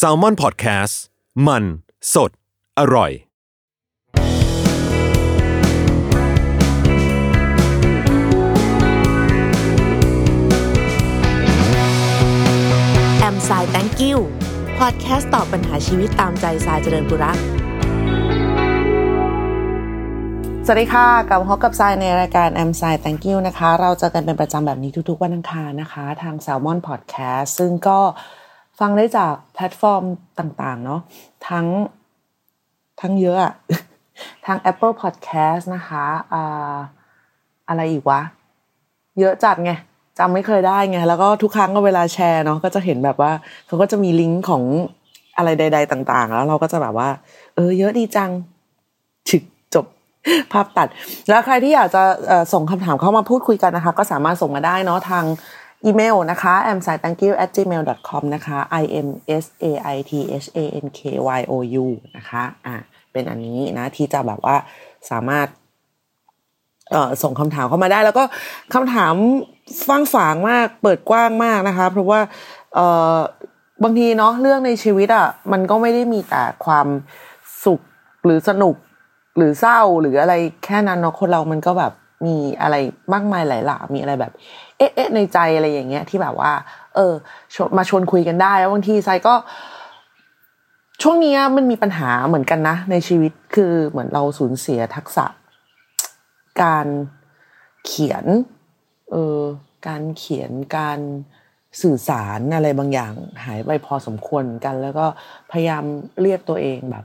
[0.00, 0.94] s a l ม o n PODCAST
[1.46, 1.64] มัน
[2.14, 2.30] สด
[2.78, 3.10] อร่อย
[13.20, 14.18] แอมสาย thank you
[14.78, 17.38] พอดแคสต์ตอบปัญหาชีวิตตามใจสายเจริญบุรัก
[20.66, 27.98] สวัสดีค่ะกลับมาพบกับสายในรายการแอมสาย thank you นะคะ เราเจอกันเป็นประจำแบบนี้ทุกๆ วันอังคารนะคะ ทาง Salmon Podcast ซึ่งก็
[28.82, 30.02] ฟังได้จากแพลตฟอร์ม
[30.38, 31.00] ต่าง ๆ เนาะ
[31.48, 31.66] ทั้ง
[33.00, 33.52] ทั้งเยอะอะ
[34.46, 36.74] ทั้ง Apple Podcast นะคะอ่า
[37.68, 38.20] อะไรอีกวะ
[39.20, 39.72] เยอะจัดไง
[40.18, 43.32] จำไม่เคยได้ไง แล้วก็ทุกครั้งก็เวลาแชร์เนาะก็จะเห็นแบบว่า
[43.66, 44.62] เขาก็จะมีลิงก์ของ
[45.36, 47.08] อะไรใด ๆ ต่าง ๆ แล้วเราก็จะแบบว่า
[47.54, 48.30] เออ เยอะดีจัง
[49.28, 49.42] ฉึก
[49.74, 49.86] จบ
[50.52, 50.88] ภาพตัด
[51.28, 52.02] แล้วใครที่อยากจะ
[52.52, 55.24] ส่งคำถามเข้ามาพูดคุยกันนะคะ ก็สามารถส่งมาได้เนาะทาง
[55.84, 57.50] อีเมลนะคะ a m s a i t h a n k y o u at
[57.56, 59.08] gmail com นะคะ i m
[59.42, 61.00] s a i t h a n k
[61.38, 61.52] y o
[61.82, 62.76] u นะคะอะ
[63.12, 64.56] เป็นอันนี้นะที่จะแบบว่า
[65.10, 65.46] สามารถ
[66.90, 68.24] เอ่อส่งคำถามเข้ามาได้ แล้วก็
[68.74, 69.14] คำถาม
[69.88, 72.20] ฟังฝางมากเปิดกว้างมากนะคะ เพราะว่า
[72.74, 73.16] เอ่อ
[73.82, 76.86] บางทีเนาะเรื่องในชีวิตอะ่ะมันก็ไม่ได้มีแต่ความ
[77.64, 77.80] สุข
[78.24, 78.74] หรือสนุก
[79.36, 81.92] หรือเศร้าหรืออะไรแค่นั้นเนาะคนเรามันก็แบบ
[82.26, 82.76] มีอะไร
[83.12, 84.32] มากมายหลายหลามีอะไรแบบ
[84.76, 86.52] เอ๊ะในใจอะไรอย่างเงี้ย ที่แบบว่า
[86.94, 87.12] เออ
[87.76, 89.34] มาชวนคุยกันได้แล้วบางทีไซก็
[91.02, 95.26] ช่วงนี้มันมีปัญหาเหมือนกันนะ ในชีวิตคือเหมือนเราสูญเสียทักษะ
[96.62, 96.86] การ
[97.86, 98.24] เขียน
[99.12, 99.40] เออ
[99.86, 100.98] การเขียนการ
[101.82, 103.12] สื่อสารอะไรบางอย่าง
[103.44, 105.06] หายไปพอสมควรกัน แล้วก็
[105.50, 105.84] พยายาม
[106.22, 107.04] เรียกตัวเองแบบ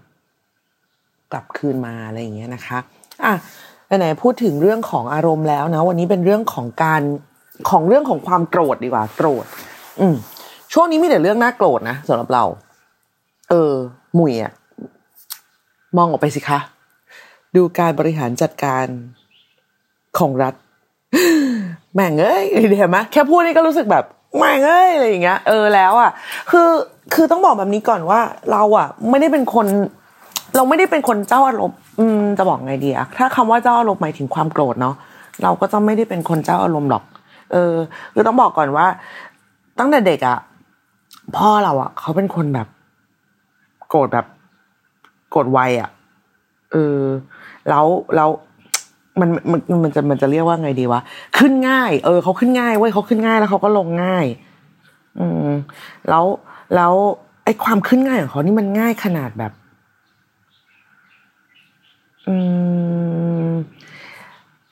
[1.32, 2.80] กลับคืนมาอะไรอย่างเงี้ยนะคะ
[3.24, 3.34] อะ
[3.98, 7.02] ไหนพูดถึงเรื่องของอารมณ์แล้วนะ วันนี้เป็นเรื่องของการ
[7.70, 9.46] ของเรื่องของความโกรธดีกว่า โกรธ
[10.00, 10.16] อืม
[10.74, 12.44] ช่วงนี้มีแต่เรื่องน่าโกรธนะสำหรับเรา
[13.50, 13.74] เออ
[14.16, 14.54] หมุยอะ
[15.98, 16.60] มองออกไปสิคะ
[17.56, 18.86] ดูการบริหารจัดการ
[20.20, 20.54] ของรัฐ
[21.94, 22.44] แม่งเอ้ย
[22.78, 24.04] เห็นไหมแค่พูดนี่ก็รู้สึกแบบ
[24.38, 26.12] แม่งเอ้ยอะไรอย่างเงี้ย เออแล้วอะ
[26.52, 26.70] คือ
[27.14, 28.20] คือต้องบอกแบบนี้ก่อนว่า
[28.52, 29.66] เราอะ ไม่ได้เป็นคน
[30.56, 34.96] เราไม่ได้เป็นคนเจ้าอารมณ์ อืมจะบอกไงดีอะถ้าคำว่าเจ้าอารมณ์หมายถึงความโกรธเนาะ
[35.44, 37.04] เราก็จะไม่ได้เป็นคนเจ้าอารมณ์หรอก
[37.52, 37.74] เออ
[38.14, 38.86] คือต้องบอกก่อนว่า
[39.80, 40.38] ตั้งแต่เด็กอะ
[41.38, 42.68] พ่อเราอะเขาเป็นคนแบบ
[43.90, 44.26] โกรธแบบ
[45.30, 45.90] โกรธไวอะ
[46.72, 47.00] เออ
[47.70, 47.86] แล้ว
[48.16, 48.30] แล้ว
[49.20, 51.02] มันมันมันจะมันจะเรียกว่าไงดีวะ
[51.38, 54.26] ขึ้นง่าย เออเขาขึ้นง่ายเว้ยเขาขึ้นง่ายแล้วเขาก็ลงง่าย
[55.20, 55.52] อืม
[56.10, 56.26] แล้ว
[56.76, 56.94] แล้ว
[57.44, 59.52] ไอ้ความขึ้นง่ายของเขานี่มันง่ายขนาดแบบ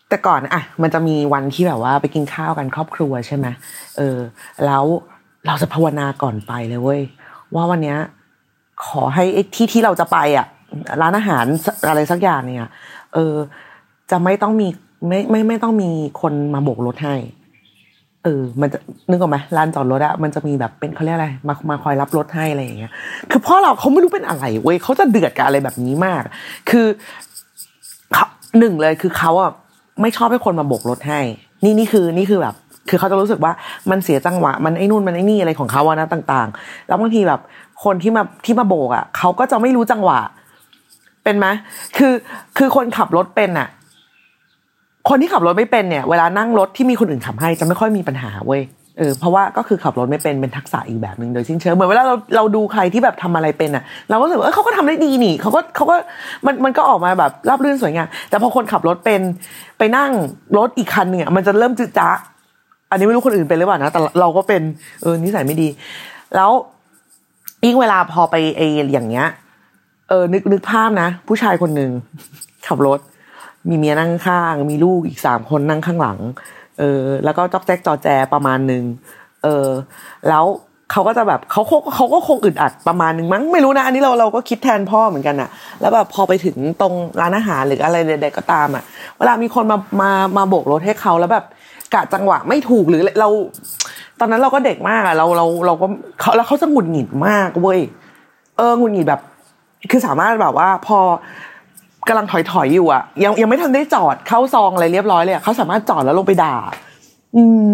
[0.09, 3.47] แต่ก่อนอะมันจะมีวันที่แบบว่าไปกินข้าวกันครอบครัวใช่ไหม
[3.97, 4.17] เออ
[4.66, 4.83] แล้ว
[5.47, 7.01] เราจะภาวนาก่อนไปเลยเว้ย
[7.55, 7.97] ว่าวันเนี้ย
[8.85, 9.23] ขอให้
[9.55, 10.47] ที่ที่เราจะไปอะ
[11.01, 11.45] ร้านอาหาร
[11.89, 12.71] อะไรสักอย่างเนี่ย
[13.13, 13.33] เออ
[14.11, 14.67] จะไม่ต้องมี
[15.07, 15.89] ไม่ไม่ไม่ต้องมี
[16.22, 17.16] คนมาโบกรถให้
[18.23, 18.79] เออ มันจะ
[19.09, 22.91] นึกออกไหมร้านจอดรถอะมันจะมีแบบเป็นเขาเรียกอะไร มามาคอยรับรถให้อะไรอย่างเงี้ย
[23.31, 26.22] คือพ่อเราเขาไม่รู้เป็นอะไรเว้ยเขาจะเดือดกับอะไรแบบนี้มาก
[26.69, 26.87] คือ
[28.59, 29.51] หนึ่งเลยคือเขาอะ
[30.01, 31.19] ไม่ชอบให้คนมาโบกรถให้
[31.63, 32.55] นี่นี่คือนี่คือแบบ
[32.89, 33.53] คือเขาจะรู้สึกว่า
[33.89, 37.41] มันเสียจังหวะ มันไอ้นู่นมันไอ้นี่อะไรของเขาอะนะต่าง ๆ แล้วบางทีแบบ
[37.83, 40.19] คนที่มาที่มาโบกอะเขาก็จะไม่รู้จังหวะ
[41.23, 41.47] เป็นไหม
[41.97, 42.13] คือ
[42.57, 43.67] คือคนขับรถเป็นอะ
[45.09, 48.61] คนที่ขับรถไม่เป็นเนี่ย เวลานั่งรถที่มีคนอื่นขับให้จะไม่ค่อยมีปัญหาเว้ย
[48.97, 55.96] เออเพราะว่าก็คือขับรถไม่เป็นเป็นทักษะอีกแบบหนึ่งโดยสิ้นเชิงเหมือนเวลาเราเราดูใครที่แบบทำอะไรเป็นอะ เราก็รู้สึกว่าเขาก็ทำได้ดีนี่เขาก็เขาก็
[56.46, 59.22] มันมันก็ออกมาแบบราบรื่นสวยงามแต่พอคนขับรถเป็น
[59.78, 60.11] ไปนั่ง
[60.58, 62.09] รถอีกคันหนึ่งอะมันจะเริ่มจืดจ้า
[62.91, 64.61] อันนี้ไม่รู้คนอื่นเป็นหรือเปล่านะแต่เราก็เป็น
[65.02, 65.67] เออนิสัยไม่ดี
[66.35, 66.52] แล้ว
[67.66, 68.61] ยิ่งเวลาพอไปไอ
[68.93, 69.28] อย่างเงี้ย
[70.09, 71.91] เออนึกนึกภาพนะ ผู้ชายคนหนึ่ง
[72.67, 72.99] ขับรถ
[73.69, 76.19] มีเมียนั่งข้าง มีลูกอีกสามคนนั่งข้างหลัง
[76.79, 78.83] เออแล้วก็จอกแจ๊กจอแจประมาณหนึ่ง
[79.43, 79.67] เออ
[80.29, 80.45] แล้ว
[80.91, 81.61] เขาก็จะแบบเขา
[81.95, 85.49] เขาก็คงอึดอัดประมาณนึงมั้งไม่รู้นะ อันนี้เราเราก็คิดแทนพ่อเหมือนกันอะ
[85.81, 88.83] แล้วแบบพอไปถึงตรงร้านอาหารหรืออะไรใดๆก็ตามอะ
[89.17, 91.45] เวลามีคนมามามาโบกรถให้เขาแล้วแบบ
[91.93, 93.29] กะจังหวะไม่ถูกหรือเรา
[94.19, 95.87] ตอนนั้นเราก็เด็กมากอะเราเราเราก็
[96.19, 97.79] เขาแล้วเขาจะหงุดหงิดมากเว้ย
[98.57, 99.21] เออหงุดหงิดแบบ
[99.91, 100.99] คือสามารถแบบว่าพอ
[102.07, 106.55] กำลังถอยถอยอยู่อะยังยังไม่ทันได้จอดเข้าซองอะไรเรียบร้อยเลยอะเขาสามารถจอดแล้วลงไปด่า
[107.35, 107.69] อืม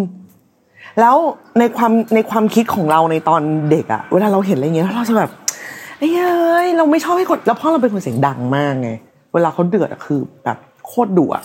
[0.99, 1.15] แล้ว
[1.59, 3.41] ในความในความคิดของเราในตอน
[3.71, 5.29] เด็กอะเวลาเราเห็นอะไรเงี้ยเราจะแบบ
[5.99, 6.09] เอ้
[6.65, 8.89] ยเราไม่ชอบให้คนแล้วพ่อเราเป็นคนเสียงดังมากไง
[9.33, 11.43] เวลาเขาเดือดอะคือแบบโคตรดุอะ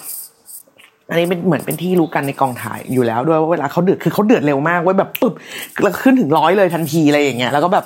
[1.11, 5.35] อันนี้เป็นเหมือนเป็นที่รู้กันในกองถ่ายอยู่แล้วด้วยว่าเวลาเขาเดือดคือเขาเดือดเร็วมากไว้แบบปึ๊บ
[5.83, 7.85] แล้วขึ้นถึงร้อยเลยทันทีอะไรอย่างเงี้ยแล้วก็แบบ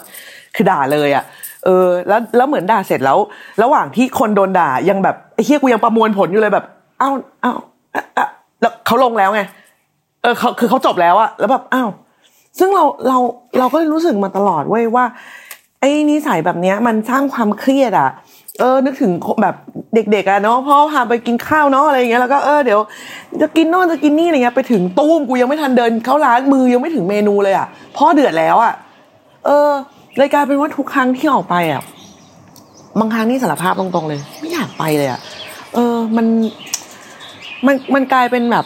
[0.56, 1.24] คือด่าเลยอะ
[1.64, 3.18] เออแล้วแล้วเหมือนด่าเสร็จแล้ว
[3.62, 6.64] ระหว่างที่คนโดนด่ายังแบบไอ้เฮียกูยังประมวลผลอยู่เลยแบบ
[7.00, 7.14] อ้าว
[7.44, 7.58] อ้าว
[8.60, 9.42] แล้วเขาลงแล้วไง
[10.22, 11.88] เออเขาคือเขาจบแล้วอะแล้วแบบอ้าว
[12.58, 13.18] ซึ่งเราเรา
[13.58, 15.04] เราก็รู้สึกมาตลอดเว้ยว่า
[15.80, 18.10] ไอ้นิสัยแบบเนี้ย มันสร้างความเครียดอะ
[18.60, 19.12] เออ นึกถึง
[19.42, 19.54] แบบ
[19.94, 22.80] เด็กๆอะเนาะพ่อพาไปกินข้าวเนาะอะไรอย่างเงี้ยแล้วก็เออเดี๋ยว
[23.40, 27.66] จะกินโน่นจะกินนี่อะไรเงี้ยไปถึงตู้มกูยังไม่ทันเดินเข้าร้านมือยังไม่ถึงเมนูเลยอะ
[27.96, 28.72] พ่อเดือดแล้วอะ
[29.46, 29.68] เออ
[30.16, 31.82] เลยกลายเป็นว่าทุกครั้งที่ออกไปอะ
[33.00, 35.20] บางครั้งนี่สารภาพตรงๆเลย ไม่อยากไปเลยอะ
[35.74, 36.26] เออมัน
[37.66, 38.64] มันมันกลายเป็นแบบ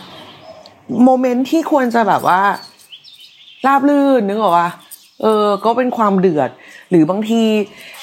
[1.04, 2.40] โมเมนต์ที่ควรจะแบบว่า
[3.66, 4.70] ราบลื่นนึกออกปะ
[5.22, 6.50] เออ ก็เป็นความเดือด
[6.90, 7.42] หรือบางที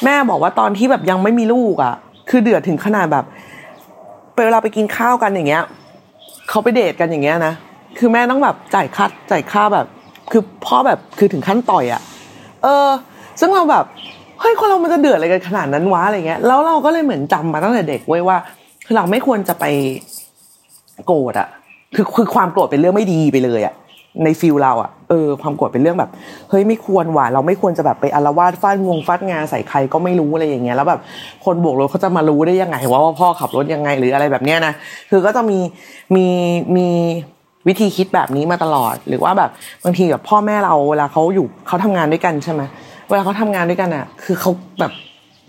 [0.04, 1.96] แม่บอกว่าตอนที่แบบยังไม่มีลูกอะ่ะ
[2.30, 3.26] คือเดือดถึงขนาดแบบ
[4.36, 5.64] เวลาไปกินข้าวกันอย่างเงี้ย
[6.50, 7.54] เขาไปเดทกันอย่างเงี้ยนะ
[7.98, 9.88] คือแม่ต้องแบบจ่ายค่าจ่ายค่าแบบ
[10.32, 12.02] คือพ่อแบบคือถึงขั้นต่อยอะ่ะ
[12.64, 12.88] เออ
[13.42, 13.86] ซึ่งเราแบบ
[14.40, 18.38] เฮ้ยคนเรามันจะเดือดอะไรกันขนาดนั้นวะอะไรเงี้ยแล้วเราก็เลยเหมือนจำมาตั้งแต่เด็กไว้ว่า
[18.86, 19.66] คือเราไม่ควรจะไป
[21.06, 21.48] โกรธอะ
[21.96, 23.76] คือคือความโกรธเป็นเรื่องไม่ดีไปเลยอะ
[24.24, 26.10] ในฟิลเราอะเออความโกรธเป็นเรื่องแบบ
[26.50, 31.00] เฮ้ยไม่ควรว่ะเราไม่ควรจะแบบไปอารวาสฟาดงวงฟาดงานใส่ใครก็ไม่รู้อะไรอย่างเงี้ยแล้วแบบ
[31.46, 34.74] คนโบกรถเขาจะมารู้ได้ยังไงว่าพ่อขับรถยังไงหรืออะไรแบบเนี้ยนะ
[35.10, 35.60] คือก็จะมี
[36.16, 36.26] มี
[36.78, 36.88] มี
[37.68, 39.50] วิธีคิดแบบนี้มาตลอด หรือว่าแบบ
[39.84, 42.62] บางทีแบบพ่อแม่เราเวลาเขาอยู่เขาทำงานด้วยกันใช่ไหม
[43.12, 44.92] เวลาเขาทำงานด้วยกันอะ คือเขาแบบ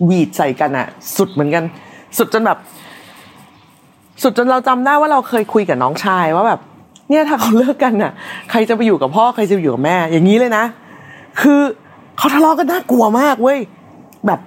[0.05, 0.87] หวีดใส่กันอะ
[1.17, 1.65] สุดเหมือนกัน
[2.19, 2.59] สุดจนแบบ
[4.23, 6.61] สุดจนเราจำได้ว่าเราเคยคุยกับน้องชายว่าแบบ
[7.09, 8.13] เนี่ยถ้าเขาเลิกกันน่ะ
[8.51, 10.65] ใครจะไปอยู่กับพ่อใครจะอยู่กับแม่ อย่างนี้เลยนะ
[11.41, 11.61] คือ
[12.19, 13.59] เขาทะเลาะกันน่ากลัวมากเว้ย
[14.27, 14.41] แบบ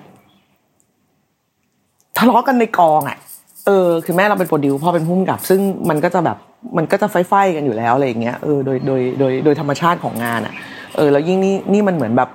[2.17, 3.17] ทะเลาะกันในกองอะ
[3.65, 5.59] เออ คือแม่เราเป็นโปรดิวพ่อเป็นผู้กำกับ ซึ่ง
[5.89, 6.37] มันก็จะแบบ
[6.77, 10.53] มันก็จะไฟไฟกันอยู่แล้วอะไรอย่างเงี้ย เออ โดย โดย โดย โดยธรรมชาติของงานอะ
[10.95, 12.29] เออ แล้วยิ่งนี่ นี่มันเหมือนแบบ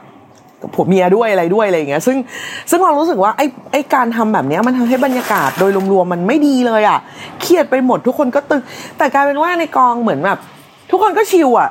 [0.75, 2.17] ผัวเมียด้วยอะไรด้วยอะไรอย่างเงี้ยซึ่ง
[2.71, 6.99] ซึ่งเรารู้สึกว่าไอ้ไอ้การทำแบบเนี้ยมันทำให้บรรยากาศโดยรวมๆมันไม่ดีเลยอะ
[7.41, 8.63] เครียดไปหมดทุกคนก็ตึง
[8.99, 10.39] แต่กลายเป็นว่าในกองเหมือนแบบ
[10.91, 11.71] ทุกคนก็ชิลอะ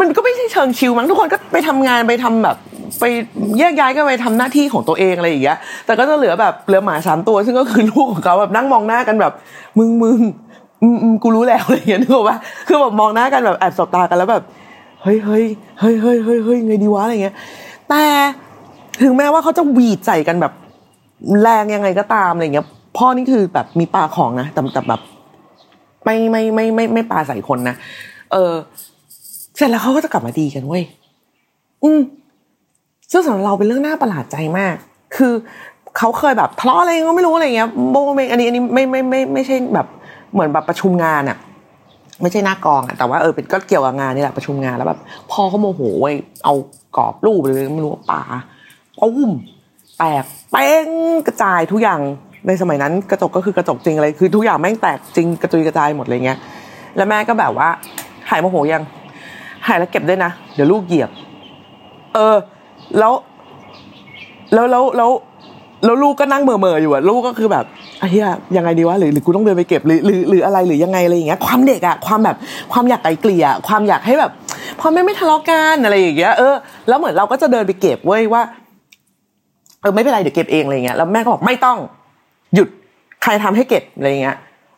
[0.00, 2.56] มันก็ไม่ใช่เชิงชิลมั้งทุกคนก็ไปทำงานไปทำแบบ
[3.00, 3.04] ไป
[3.58, 9.32] แยกย้ายกันไปทำหน้าที่ของตัวเองอะไรอย่างเงี้ยแต่ก็จะเหลือแบบเหลือหมาสามตัว ซึ่งก็คือลูกของเขาแบบนั่งมองหน้ากันแบบ
[9.78, 10.18] มึงมึง
[10.82, 12.36] อืมอืมกูรู้แล้วอะไรอย่างเงี้ยนึกออกปะ
[12.68, 14.42] คือแบบมองหน้ากันแบบแอบสบตากันแล้วแบบ
[15.02, 15.44] เฮ้ยเฮ้ย
[15.80, 17.34] เฮ้ยเฮ้ยเฮ้ยเฮ้ยไงดีวะอะไรเงี้ย
[17.90, 18.04] แต่
[19.02, 20.52] ถึงแม้ว่าเขาจะหวีดใส่กันแบบ
[21.42, 22.66] แรงยังไงก็ตามอะไรเงี้ย
[22.96, 25.00] พ่อนี่คือแบบมีปาของนะแต่แต่แบบ
[26.04, 27.74] ไม่ไม่ไม่ไม่ไม่ปาใส่คนนะ
[28.32, 28.52] เออ
[29.56, 30.82] เสร็จแล้วเขาก็จะกลับมาดีกันเว้ย
[31.84, 32.00] อืม
[33.12, 34.74] ซึ่งสำหรับเราเป็นเรื่องน่าประหลาดใจมาก
[35.16, 35.32] คือ
[35.98, 39.86] เขาเคยแบบทะเลาะอะไรก็ไม่รู้อะไรเงี้ยโบไม่อันนี้อันนี้ไม่ไม่ไม่ไม่ใช่แบบ
[40.32, 41.36] เหมือนแบบประชุมงานอะ
[42.22, 45.00] ไม่ใช่หน้ากองอะแต่ว่าเออเป็นก็เกี่ยวกับงานนี่แหละประชุมงานแล้วแบบ
[45.30, 46.14] พ่อเขาโมโหเว้ย
[46.44, 46.54] เอา
[46.96, 48.22] กรอบรูปหรือไม่รู้ป่า
[48.98, 49.30] ปุ้ม
[49.98, 50.88] แตกเป้ง
[51.26, 52.00] กระจายทุกอย่าง
[52.46, 56.38] ในสมัยนั้นกระจกก็คือกระจกจริงอะไรคือทุกอย่างแม่งแตกจริงกระจุยกระจายหมดเลยเงี้ย
[56.96, 57.68] แล้วแม่ก็แบบว่า
[58.30, 58.82] หายโมโหยัง
[59.66, 61.10] หายแล้วเก็บด้วยนะเดี๋ยวลูกเหยียบ
[62.14, 62.36] เออ
[62.98, 63.12] แล้ว
[64.54, 65.10] แล้วแล้วแล้ว
[65.84, 67.64] แล้วลูกก็นั่งเมื่อเมื่ออยู่อะลูกก็คือแบบ
[68.10, 68.26] เหี้ย
[68.56, 72.36] ยังไงดีวะหรือหรือกูต้องเดินไปเก็บหรือหรือหรืออะไรหรือยังไงอะไรอย่างเงี้ยความเด็กอะความแบบ
[72.72, 74.30] ความอยากไกลเกลี่ยความอยากให้แบบ
[74.80, 76.54] พ่อแม่ไม่ทะเลาะกันอะไรอย่างเงี้ยเออ
[76.88, 78.42] แล้วเหมือนเราก็จะเดินไปเก็บเว้ยว่า
[79.80, 81.78] เออไม่เป็นไรเดี๋ยวเก็บเองอะไรเงี้ยแล้วแม่ก็บอกไม่ต้อง
[82.54, 82.68] หยุด
[83.22, 84.36] ใครทำให้เก็บอะไรเงี้ย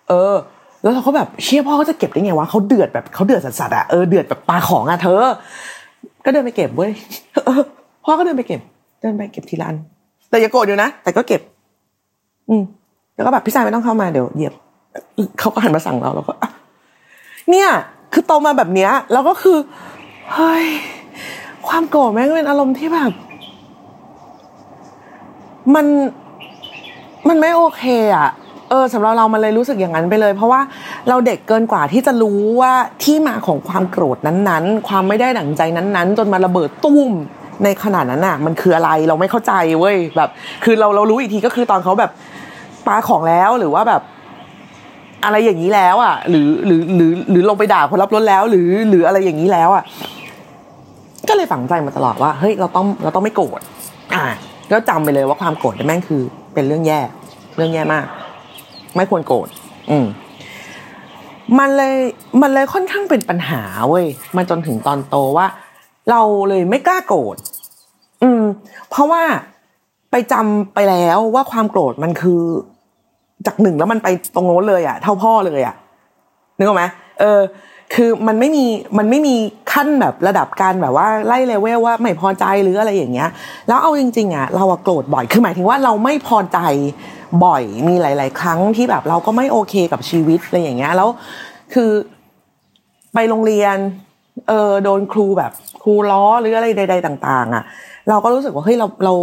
[0.09, 0.35] เออ
[0.83, 5.23] แล้วเราก็แบบเชี่ยพ่อเขาจะเก็บได้ไงวะเขาเดือดแบบเขาเดือดสัสๆอะเออเดือดแบบปลาของอะเธอ
[6.25, 6.93] ก็เดินไปเก็บเว้ย
[8.05, 8.61] พ่อก็เดินไปเก็บ
[9.00, 9.76] เดินไปเก็บทีละอัน
[10.31, 11.41] แต่อย่าโกรธอยู่นะแต่ก็เก็บ
[12.49, 12.62] อืม
[13.14, 14.54] แล้วก็แบบพี่ชายไม่ต้องเข้ามาเดี๋ยวเหยียบ
[15.38, 16.35] เขาก็หันมาสั่งเราแล้วก็
[17.50, 17.69] เนี่ย
[18.12, 19.59] คือโตมาแบบเนี้ย แล้วก็คือ
[20.35, 20.66] เฮ้ย
[21.69, 23.12] ความโกรธแม่งเป็นอารมณ์ที่แบบ
[25.75, 25.87] มัน
[27.28, 27.85] มันไม่โอเค
[28.16, 28.28] อะ
[28.71, 30.61] เออสำหรับเรามันเลยรู้สึกอย่างนั้นไปเลย เพราะว่า
[31.09, 37.11] เราเด็กเกินกว่าที่จะรู้ว่าที่มาของความโกรธนั้นๆ ความไม่ได้ดั่งใจนั้นๆ จนมาระเบิดตุ้ม
[37.64, 40.31] ในขนาดนั้นอะ มันคืออะไรเราไม่เข้าใจเว้ยแบบ
[40.64, 42.11] คือเราเรารู้อีกทีก็คือตอนเขาแบบ
[42.86, 44.02] ปาของแล้วหรือว่าแบบ
[45.24, 49.84] อะไรอย่างนี้แล้วอะ หรือหรือหรือหรือลงไปด่าคนรับรถแล้ว หรือหรืออะไรอย่างนี้แล้วอะ
[51.28, 53.60] ก็เลยฝังใจมาตลอดว่าเฮ้ยเราต้องเราต้องไม่โกรธ
[54.14, 54.24] อ่า
[54.70, 56.22] ก็จำไปเลยว่าความโกรธแม่งคือ
[56.54, 57.00] เป็นเรื่องแย่
[57.56, 58.06] เรื่องแย่มาก
[58.96, 59.48] ไม่ควรโกรธ
[59.90, 60.06] อืม
[61.58, 61.96] มันเลย
[62.42, 65.46] มันเลยค่อนข้างเป็นปัญหาเว้ยมาจนถึงตอนโตว่า
[66.10, 67.36] เราเลยไม่กล้าโกรธ
[68.22, 68.42] อืม
[68.90, 69.22] เพราะว่า
[70.10, 72.42] ไปจำไปแล้วว่าความโกรธมันคือ
[73.46, 75.75] จากหนึ่งแล้วมันไปตรงโน้นเลยอะเท่าพ่อเลยอะ
[76.58, 76.84] นึกออกไหม
[77.20, 77.40] เออ
[77.94, 78.64] คือมันไม่มี
[78.99, 79.34] มันไม่มี
[79.72, 83.28] ขั้นแบบระดับการแบบว่าไล่เลเวลว่าไม่พอใจหรืออะไรอย่างเงี้ย
[83.68, 86.58] แล้วเอาจริง ๆอะเราโกรธบ่อยคือหมายถึงว่าเราไม่พอใจ
[87.44, 91.08] บ่อยมีหลาย ๆ ครั้งที่แบบเราก็ไม่โอเคกับชีวิตอะไรอย่างเงี้ยแล้ว
[91.75, 91.90] คือ
[93.14, 93.76] ไปโรงเรียน
[94.49, 97.64] เออโดนครูแบบครูล้อหรืออะไรใด ๆ ต่าง ๆ อะ
[98.08, 99.14] เราก็รู้สึกว่าเฮ้ยเราเรา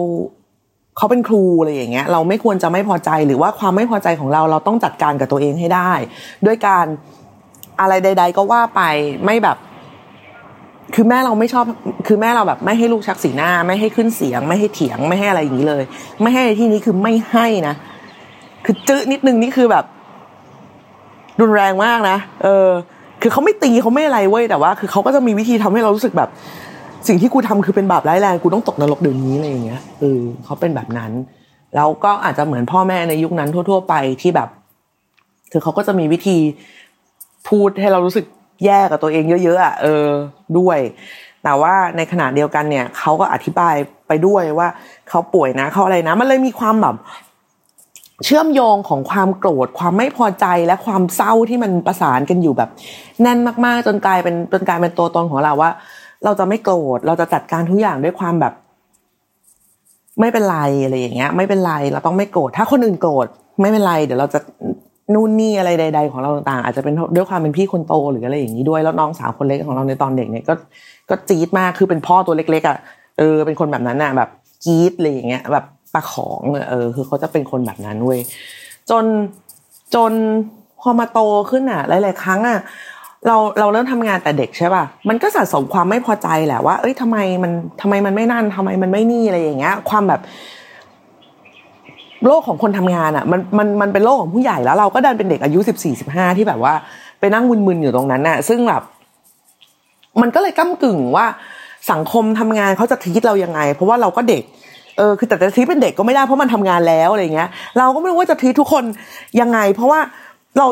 [1.00, 5.92] เขาเป็นครูอะไรอย่างเงี้ยเราไม่ควรจะไม่พอใจหรือว่าความไม่พอใจของเราเราต้องจัดการกับตัวเองให้ได้
[6.46, 6.86] ด้วยการ
[7.82, 8.82] อะไรใด ๆ ก็ว่าไป
[9.26, 9.58] ไม่แบบ
[10.96, 11.66] คือแม่เราไม่ชอบ
[12.08, 15.84] คือแม่เราแบบไม่ให้ลูกชักสีหน้า ไม่ให้ขึ้นเสียง ไม่ให้เถียงไม่ให้อะไรอย่างนี้เลย
[16.22, 17.76] ไม่ให้ที่นี้คือไม่ให้นะ
[18.66, 19.86] คือจื้อนิดนึงนี่คือแบบ
[21.42, 22.68] รุนแรงมากนะเออ
[23.22, 26.30] คือเขาไม่ตีเขาไม่อะไรเว้ยแต่ว่า คือเขาก็จะมีวิธีทำให้เรารู้สึกแบบ
[27.08, 31.12] สิ่งที่กูทำคือเป็นบาปร้ายแรงกูต้องตกนรกเดี๋ยวนี้อะไรอย่างเงี้ยเออเขาเป็นแบบนั้น
[31.76, 34.50] แล้วก็อาจจะเหมือนพ่อแม่ในยุคนั้นทั่ว ๆ ไปที่แบบ
[35.52, 36.38] คือเขาก็จะมีวิธี
[37.48, 38.26] พูดให้เรารู้สึก
[38.66, 40.06] แย่กับตัวเองเยอะๆอะเออ
[40.58, 40.80] ด้วย
[41.44, 43.76] แต่ว่าในขณะเดียวกันเนี่ยเขาก็อธิบาย
[44.08, 44.68] ไปด้วยว่า
[45.10, 46.96] เขาป่วยนะเขาอะไรนะ มันเลยมีความแบบ
[48.26, 52.70] เชื่อมโยงของความโกรธความไม่พอใจและความเศร้าที่มันประสานกันอยู่แบบ
[53.22, 55.72] แน่นมากๆ จนกลายเป็นจนกลายเป็นตัวตนของเราว่า
[56.26, 58.54] เราจะไม่โกรธเราจะจัดการทุกอย่างด้วยความแบบ
[60.20, 63.28] ไม่เป็นไรอะไรอย่างเงี้ย ไม่เป็นไรเราต้องไม่โกรธถ้าคนอื่นโกรธ
[63.62, 64.40] ไม่เป็นไร เดี๋ยวเราจะ
[65.14, 70.54] นู่นนี่อะไรใด ๆ ของเราต่างๆ อาจจะเป็นด้วยความเป็นพี่คนโตหรืออะไรอย่างนี้ด้วยแล้วน้องสาวคนเล็กของเราในตอนเด็กเนี่ยก็
[71.10, 72.78] ก็จี๊ดมากคือเป็นพ่อตัวเล็ก ๆอะ
[73.18, 74.30] เออเป็นคนแบบนั้นน่ะ แบบ
[74.64, 78.20] จี๊ดอะไรอย่างเงี้ย แบบปะของเออ คือเขาจะเป็นคนแบบนั้นเว้ย
[78.90, 79.06] จน
[79.96, 80.12] จน
[80.82, 81.20] พอมาโต
[81.52, 82.60] ขึ้นอะ หลาย ๆ ครั้งอะ
[83.28, 90.22] เราเราเริ่มทำงานแต่เด็กใช่ป่ะ มันก็สะสมความไม่พอใจแหละว่า เอ้ยทำไมมันทำไมมันไม่นั่นทำไมมันไม่นี่อะไรอย่างเงี้ย ความแบบ
[92.28, 96.74] โลกของคนทำงานอะ มันมันมันเป็นโลกของผู้ใหญ่แล้ว เราก็ดันเป็นเด็กอายุสิบสี่สิบห้าที่แบบว่า
[97.20, 98.82] ไปนั่งมึนๆอยู่ตรงนั้นน่ะ ซึ่งแบบ
[100.22, 101.26] มันก็เลยก้ากึ่งว่า
[101.92, 104.44] สังคมทำงานเขาจะทีตเรายังไง เพราะว่าเราก็เด็ก
[104.98, 108.84] เออคือแต่จะทีเป็นเด็กก็ไม่ได้เพราะมันทำงานแล้วอะไรเงี้ย เราก็ไม่รู้ว่าจะทีทุกคน
[109.42, 110.00] ยังไง เพราะว่า
[110.58, 110.66] เรา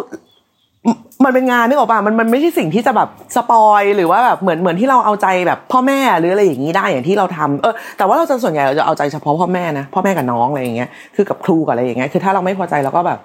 [1.25, 13.19] มันเป็นงานนึกออกป่ะมันมันไม่ใช่สิ่งที่จะแบบสปอยหรือว่าแบบเหมือนเหมือนที่เราเอาใจแบบพ่อแม่หรืออะไรอย่างนี้ได้อย่างที่เราทำเออแต่ว่าเราจะส่วนใหญ่เราจะเอาใจเฉพาะพ่อแม่นะพ่อแม่กับน้องอะไรอย่างเงี้ยคือกับครูกับอะไรอย่างเงี้ยคือถ้าเราไม่พอใจเราก็แบบ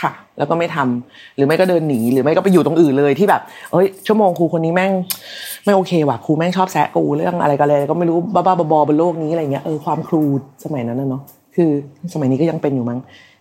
[0.00, 3.42] ค่ะ แล้วก็ไม่ทำหรือไม่ก็เดินหนีหรือไม่ก็ไปอยู่ตรงอื่นเลยที่แบบ
[3.72, 4.92] เฮ้ยชั่วโมงครูคนนี้แม่ง
[5.64, 10.22] ไม่โอเคว่ะครูแม่งชอบแซะกูเรื่องอะไรกันเลยก็ไม่รู้บ้าๆบอบนโลกนี้อะไรเงี้ยเออความครู
[10.64, 11.22] สมัยนั้นนะเนาะ
[11.56, 11.70] คือ
[12.14, 12.98] สมัยนี้ก็ยังเป็นอยู่มั้ง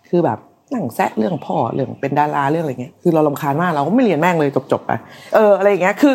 [0.09, 0.37] คือแบบ
[0.73, 4.91] นั่งแซะเรื่องพ่อเรื่องเป็นดาราเรื่องอะไรเงี้ยคือเราลำคาญมากเราก็ไม่เรียนแม่งเลยจบๆไป
[5.35, 6.13] เอออะไรอย่างเงี้ยคือ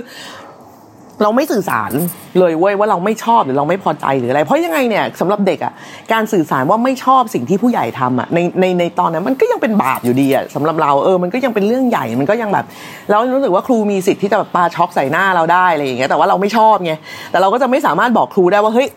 [1.22, 1.92] เราไม่สื่อสาร
[2.38, 5.72] เลยเว้ยว่าเราไม่ชอบหรือเราไม่พอใจหรืออะไร เพราะยังไงเนี่ยสำหรับเด็กอะ
[6.12, 12.64] การสื่อสารว่าไม่ชอบสิ่งที่ผู้ใหญ่ทำอะในในในตอนนั้นมันก็ยังเป็นบาปอยู่ดีอะสำหรับเราเออมันก็ยังเป็นเรื่องใหญ่มันก็ยังแบบ
[13.10, 16.92] เรารู้สึกว่าครูมีสิทธิ์ที่จะแบบปาช็อกใส่หน้าเราได้อะไรอย่างเงี้ยแต่ว่าเราไม่ชอบไง
[17.30, 18.88] แต่เราก็จะไม่สามารถบอกครูได้ว่าเฮ้ย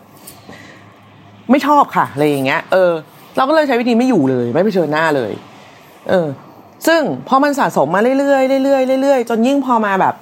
[1.50, 2.92] ไม่ชอบค่ะอะไรอย่างเงี้ยเออ
[3.36, 5.32] เราก็เลยใช้วิธีไม่อยู่เลย ไม่ไปเชิญหน้าเลย
[6.08, 6.28] เออ
[6.86, 10.14] ซึ่งพอมันสะสมมาเรื่อยๆเรื่อยๆเรื่อยๆจนยิ่งพอมาแบบ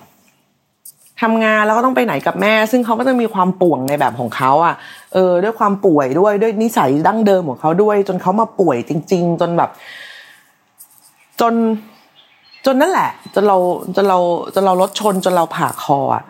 [1.23, 4.75] ทำงานแล้วก็ต้องไปไหนกับแม่ ซึ่งเขาก็จะมีความป่วงในแบบของเขาอะ
[5.14, 9.71] เออ ด้วยความป่วยด้วยด้วยนิสัยดั้งเดิมของเขาด้วย จนเขามาป่วยจริง ๆ จนแบบ
[11.40, 11.54] จน
[12.66, 13.59] จนนั่นแหละจนเรา
[13.97, 14.18] จนเรา
[14.54, 16.25] จนเรารถชนจนเราผ่าคออะ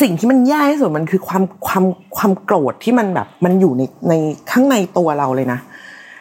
[0.00, 1.84] สิ่งที่มันแย่ที่สุดมันคือความความ
[2.16, 4.14] ความโกรธที่มันแบบมันอยู่ในใน
[4.50, 5.58] ข้างในตัวเราเลยนะ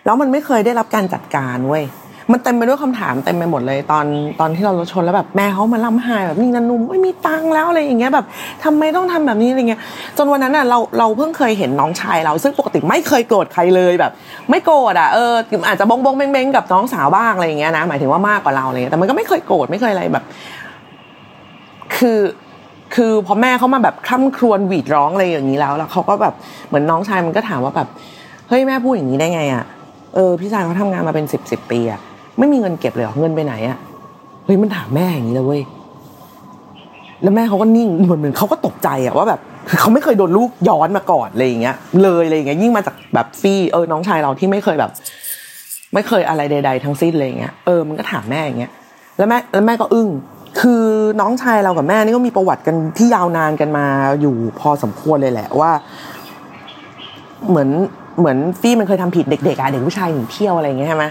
[0.06, 1.86] แล้วมันไม่เคยได้รับการจัดการเว้ย
[2.32, 4.06] มันเต็มไปด้วยคำถามเต็มไปหมดเลยตอน
[4.40, 8.26] ตอนที่เรารถชนแล้วแบบแม่เขามาล่ำไห้แบบนี่นันนุ่มไม่มีตังแล้วอะไรอย่างเงี้ยแบบ
[8.64, 9.82] ทำไมต้องทำแบบนี้อะไรเงี้ย
[10.18, 14.12] จนวันนั้นอะเราเราเพิ่งเคยเห็นน้องชายเรา ซึ่งปกติไม่เคยโกรธใครเลยแบบ
[14.50, 15.34] ไม่โกรธอะเออ
[15.68, 20.26] อาจจะบงบงเบงเบงกับน้องสาวบ้างอะไรอย่างเงี้ยนะหมายถึงว่ามากกว่าเราอะไรเงี้ยแต่มันก็ไม่เคยโกรธไม่เคยอะไรแบบ
[21.98, 22.20] คือ
[22.96, 26.34] คือพอแม่เขามาแบบคร่ำครวญหวีดร้องอะไรอย่างนี้แล้ว แล้วเขาก็แบบ
[26.68, 27.88] เหมือนน้องชายมันก็ถามว่าแบบ
[28.50, 29.64] เฮ้ยแม่พูดอย่างนี้ได้ไงอะ
[30.16, 32.00] เออพี่ชายเขาทำงานมาเป็นสิบสิบปีอะ
[32.38, 33.78] ไม่มีเงินเก็บเลยหรอเงินไปไหนอะ
[34.46, 35.62] เฮ้ยมันถามแม่อย่างนี้เลยเว้ย
[37.24, 44.92] แล้วแม่เขาก็นิ่งเหมือนเหมือนเขาก็ตกใจอะว่าแบบคือเขาไม่เคยโดนลูกย้อนมาก่อนอะไรอย่างเงี้ย เลยอะไรอย่างเงี้ยยิ่งมาจากแบบฟี่เออน้องชายเราที่ไม่เคยแบบ
[45.94, 48.72] ไม่เคยอะไรใด ๆ ทั้งสิ้นเลยอย่างเงี้ยเออมันก็ถามแม่อย่างเงี้ย
[49.18, 50.08] แล้วแม่แล้วแม่ก็อึ้ง
[50.60, 50.84] คือ
[51.22, 53.86] น้องชายเรากับแม่นี่ก็มีประวัติกันที่ยาวนานกันมา
[54.22, 55.72] อยู่พอสมควรเลยแหละว่า
[57.50, 57.70] เหมือน
[58.20, 61.06] เหมือนฟี่มันเคยทำผิดเด็กๆอะเด็กผู้ชายหนีเที่ยวอะไรอย่างเงี้ยใช่ไหม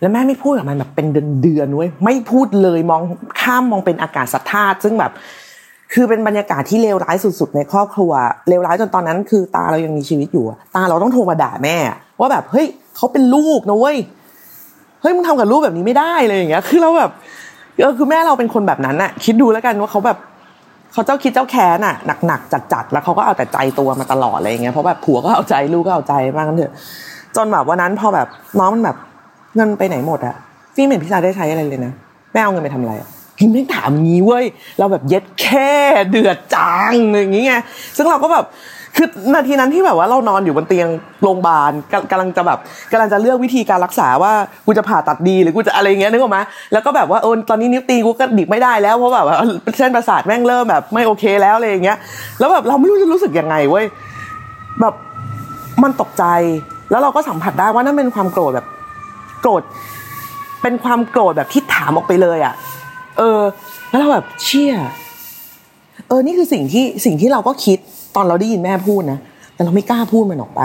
[0.00, 1.06] แล้วแม่ไม่พูดกับมันแบบเป็น
[1.42, 3.00] เดือนๆเว้ยไม่พูดเลยมอง
[3.40, 5.12] ข้ามมองเป็นอากาศสัทธาซึ่งแบบ
[5.92, 8.12] คือเป็นบรรยากาศที่เลวร้ายสุดๆ ในครอบครัว
[8.48, 10.44] เลวร้ายจนตอนนั้น คือตาเรายังมีชีวิตอยู่
[10.74, 11.76] ตาเราต้องโทรมาด่าแม่
[12.20, 13.96] ว่าแบบเฮ้ยเขาเป็นลูกนะเว้ย
[15.02, 17.10] เฮ้ยมึงทำกับลูกแบบนี้ไม่ได้เลยอย่างเงี้ย คือเราแบบ
[17.82, 20.18] เออคือแม่เราเป็นคนแบบนั้นอะคิดดูแล้วกันว่าเขาแบบ
[20.92, 21.94] เขาเจ้าคิดเจ้าแค้นอะ
[22.26, 26.72] หนักๆจัดๆแล้วเขาก็เอาแต่ใจตัวมาตลอดอะไรอย่างเงี้ยเพราะแบบผัวก็เอาใจลูกก็เอาใจมากกันเถอะ
[27.36, 28.28] จนแบบวันนั้นพอแบบ
[28.60, 28.96] น้องมันแบบ
[29.56, 30.34] เงินไปไหนหมดอะ
[30.74, 31.92] ฟี่เหม็นพี่ชายได้ใช้อะไรเลยนะ
[32.32, 32.92] แม่เอาเงินไปทำอะไร
[33.38, 34.44] กินไม่ถามงี้เว้ย
[34.78, 35.70] เราแบบเย็ดแค่
[36.10, 37.54] เดือดจังอย่างงี้ไง
[37.96, 38.44] ซึ่งเราก็แบบ
[38.96, 40.88] คือนาทีนั้นที่แบบว่าเรานอนอยู่บนเตียง
[41.22, 41.72] โรงพยาบาล
[42.10, 42.58] กำลังจะแบบ
[42.92, 44.32] กำลังจะเลือกวิธีการรักษาว่า
[44.66, 46.38] กูจะผ่าตัดดีหรือกูจะอะไรเงี้ยนึกออกไหม
[46.72, 49.26] แล้วก็แบบว่าเออตอนนี้นิ้วตีกูก็ดิบไม่ได้แล้วเพราะแบบ
[49.78, 51.96] เส้นประสาทแม่งเริ่มแบบไม่โอเคแล้วอะไรอย่างเงี้ย
[52.38, 53.84] แล้วแบบเราไม่รู้จะรู้สึกยังไงเว้ย
[54.80, 54.94] แบบ
[55.82, 56.24] มันตกใจ
[56.90, 58.66] แล้วเราก็สัมผัสได้ว่านั่นเป็นความโกรธแบบ
[59.40, 59.62] โกรธ
[60.62, 62.54] เป็นความโกรธแบบที่ถามออกไปเลยอะ
[63.18, 63.40] เออ
[63.88, 64.74] แล้วเราแบบเชี่ย
[66.14, 67.78] ออนี่คือสิ่งที่สิ่งที่เราก็คิด
[68.16, 69.18] ตอนเราได้ยินแม่พูดนะ
[69.54, 70.62] แต่เราไม่กล้าพูดมันออกไป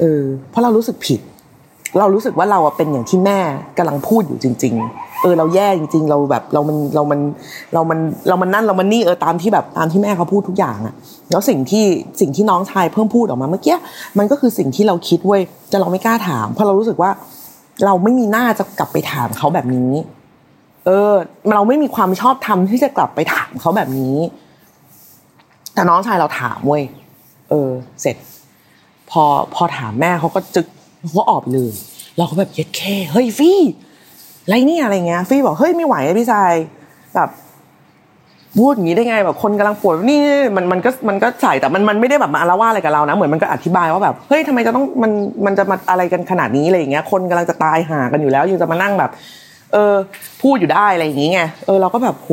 [0.00, 1.20] เออ เพราะเรารู้สึกผิด
[1.98, 3.38] เรารู้สึกว่าเราเป็นอย่างที่แม่
[3.78, 7.20] กำลังพูดอยู่จริง ๆ เออ เราแย่จริง ๆ เราแบบเรามันเรามัน
[7.74, 10.94] เรามันเรามันนั่นเรามันนี่เออตามที่แบบตามที่แม่เขาพูดทุกอย่างอะ
[11.30, 11.84] แล้วสิ่งที่
[12.20, 13.76] สิ่งที่น้องชายเพิ่มพูดออกมาเมื่อกี้
[14.18, 17.10] มันก็คือสิ่งที่เราคิดเว้ยแต่เราไม่กล้าถาม เพราะเรารู้สึกว่า
[17.84, 19.90] เราไม่มีหน้าจะกลับไปถามเขาแบบนี้
[20.88, 21.14] เออ
[21.52, 24.16] เราไม่มีความชอบธรรมที่จะกลับไปถามเขาแบบนี้
[25.74, 26.82] แต่น้องชายเราถามเว้ย
[27.50, 27.70] เออ
[28.02, 28.16] เสร็จ
[29.10, 29.22] พอ
[29.54, 30.66] พอถามแม่เขาก็จึก
[31.08, 31.70] เขาออกเลย
[32.16, 33.58] เราก็แบบเย็ดแค่เฮ้ยฟี่
[34.48, 36.52] ไรเนี่ยอะไรเงี้ยฟี่บอกเฮ้ยไม่ไหวอะพี่ชาย
[37.14, 37.28] แบบ
[38.58, 40.22] พูดอย่างนี้ได้ไงแบบคนกำลังปวดนี่
[40.56, 45.12] มันมันก็มันก็ใส่แต่มันมันไม่ได้แบบมาอาละว่าอะไรกับเรานะเหมือนมันก็อธิบายว่าแบบเฮ้ยทำไมจะต้องมัน
[45.46, 49.10] มันจะมาอะไรกันขนาดนี้อะไรอย่างเงี้ยคนกำลังจะตายห่ากันอยู่แล้วยังจะมานั่งแบบ
[49.72, 49.94] เออ
[50.42, 52.30] พูดอยู่ได้อะไรอย่างเงี้ยเออเราก็แบบโห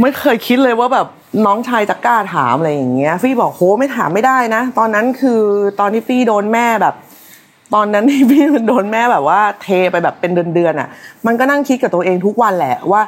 [0.00, 1.06] ไม่เคยคิดเลยว่าแบบ
[1.46, 5.40] น้องชายจะกล้าถามอะไรอย่างเงี้ย ฟี่บอกโหไม่ถามไม่ได้นะ ตอนนั้นคือ
[5.80, 6.94] ตอนที่ฟี่โดนแม่แบบ
[7.74, 10.88] ตอนนั้นที่พี่มันโดนแม่แบบว่า เทไปแบบเป็นเดือนๆอะ
[11.26, 13.02] มันก็นั่งคิดกับตัวเองทุกวันแหละว่า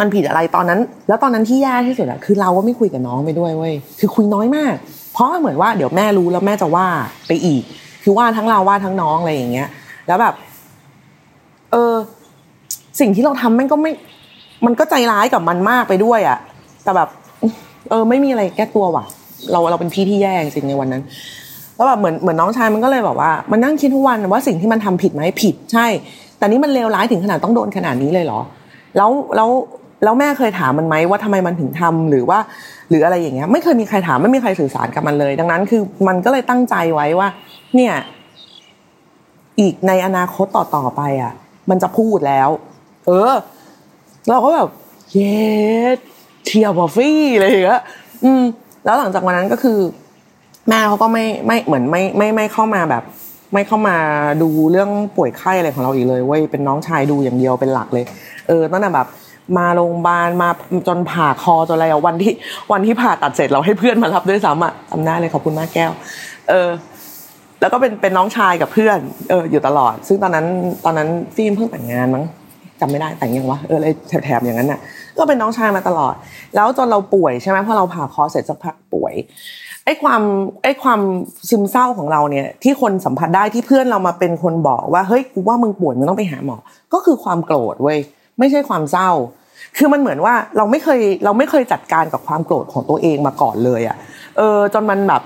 [0.00, 4.74] มันผิดอะไรตอนนั้น แล้วตอนนั้นที่แย่ที่สุดอะคือเราก็ไม่คุยกับน้องไปด้วยเว้ยคือคุยน้อยมาก
[5.12, 6.86] เพราะเหมือนว่าเดี๋ยวแม่รู้แล้วแม่จะว่า
[7.26, 7.62] ไปอีก
[8.02, 9.68] คือว่าทั้งเราว่าทั้งน้องอะไรอย่างเงี้ย
[10.06, 10.34] แล้วแบบ
[11.74, 11.94] เออ
[13.00, 13.92] สิ่งที่เราทำมันก็ไม่
[14.66, 16.38] มันก็ใจร้ายกับมันมากไปด้วยอะ
[16.84, 17.08] แต่แบบ
[17.90, 19.04] เออ ไม่มีอะไรแก้ตัวว่ะ
[19.52, 21.02] เราเราเป็นพี่ที่แย่จริงในวันนั้น
[21.76, 25.86] แล้วแบบเหมือนเหมือนน้องชายมันก็เลยแบบว่ามันนั่งคิดทุกวันว่าสิ่งที่มันทำผิดไหมผิดใช่
[26.38, 28.40] แต่นี่มันเลวร้ายถึงขนาดต้องโดนขนาดนี้เลยเหรอ
[28.96, 29.50] แล้วแล้ว
[30.04, 32.38] แล้วแม่เคยถามมันไหมว่าทำไมมันถึงทำหรือว่า
[32.90, 37.28] หรืออะไรอย่างเงี้ย ไม่เคยมีใครถามไม่มีใครสื่อสารกับมันเลย ดังนั้นคือมันก็เลยตั้งใจไว้ว่า
[37.76, 37.94] เนี่ย
[39.60, 41.32] อีกในอนาคตต่อต่อไปอะ
[41.70, 42.48] มันจะพูดแล้ว
[43.06, 43.32] เออ
[44.28, 44.68] เราก็แบบ
[45.12, 45.34] เย้
[46.46, 47.82] เทียบอฟี่อะไรอย่างเงี้ย
[48.24, 48.42] อืม
[48.84, 49.78] แล้วหลังจากวันนั้นก็คือ
[50.68, 53.02] แม่เขาก็ไม่ไม่เหมือนไม่ไม่ไม่เข้ามาแบบ
[53.52, 53.96] ไม่เข้ามา
[54.42, 58.04] ดูเรื่องป่วยไข้อะไรของเราอีกเลยเว้ยเป็นน้องชายดูอย่างเดียวเป็นหลักเลย
[58.48, 59.06] เออตั้งแต่แบบ
[59.58, 60.48] มาโรงพยาบาลมา
[60.88, 62.32] จนผ่าคอจนอะไรอะวันที่
[62.72, 65.92] วันที่ผ่าตัดเสร็จเราให้เพื่อนมารับด้วยซ้ำอะจำได้เลยขอบคุณมากแก้ว
[66.48, 66.68] เออ
[67.64, 68.98] แล้วก็เป็นเป็นน้องชายกับเพื่อน
[69.30, 70.46] เอออยู่ตลอด ซึ่งตอนนั้น
[70.84, 72.24] ตอนนั้นฟิล์มเพิ่งแต่งงานมั้ง
[72.80, 74.80] จำไม่ได้แต่งยังวะเออเลยแถบๆอย่างนั้นน่ะ
[75.18, 76.14] ก็เป็นน้องชายมาตลอด
[76.54, 79.14] แล้วจนเราป่วยใช่ไหมพอเราผ่าคอเสร็จสักพักป่วย
[79.84, 80.22] ไอ้ความ
[80.64, 81.00] ไอ้ความ
[81.48, 86.56] ซึมเศร้าของเราเนี่ยที่คนสัมผัสได้ที่เพื่อนเรามาเป็นคนบอกว่าเฮ้ยกูว่ามึงป่วยมึงต้องไปหาหมอ
[86.92, 87.98] ก็คือความโกรธเว้ย
[88.38, 89.10] ไม่ใช่ความเศร้า
[89.76, 93.96] คือมันเหมือนว่าเราไม่เคยเราไม่เคยจัดการกับความโกรธของตัวเองมาก่อนเลยอะ่ะ
[94.36, 95.22] เออจนมันแบบ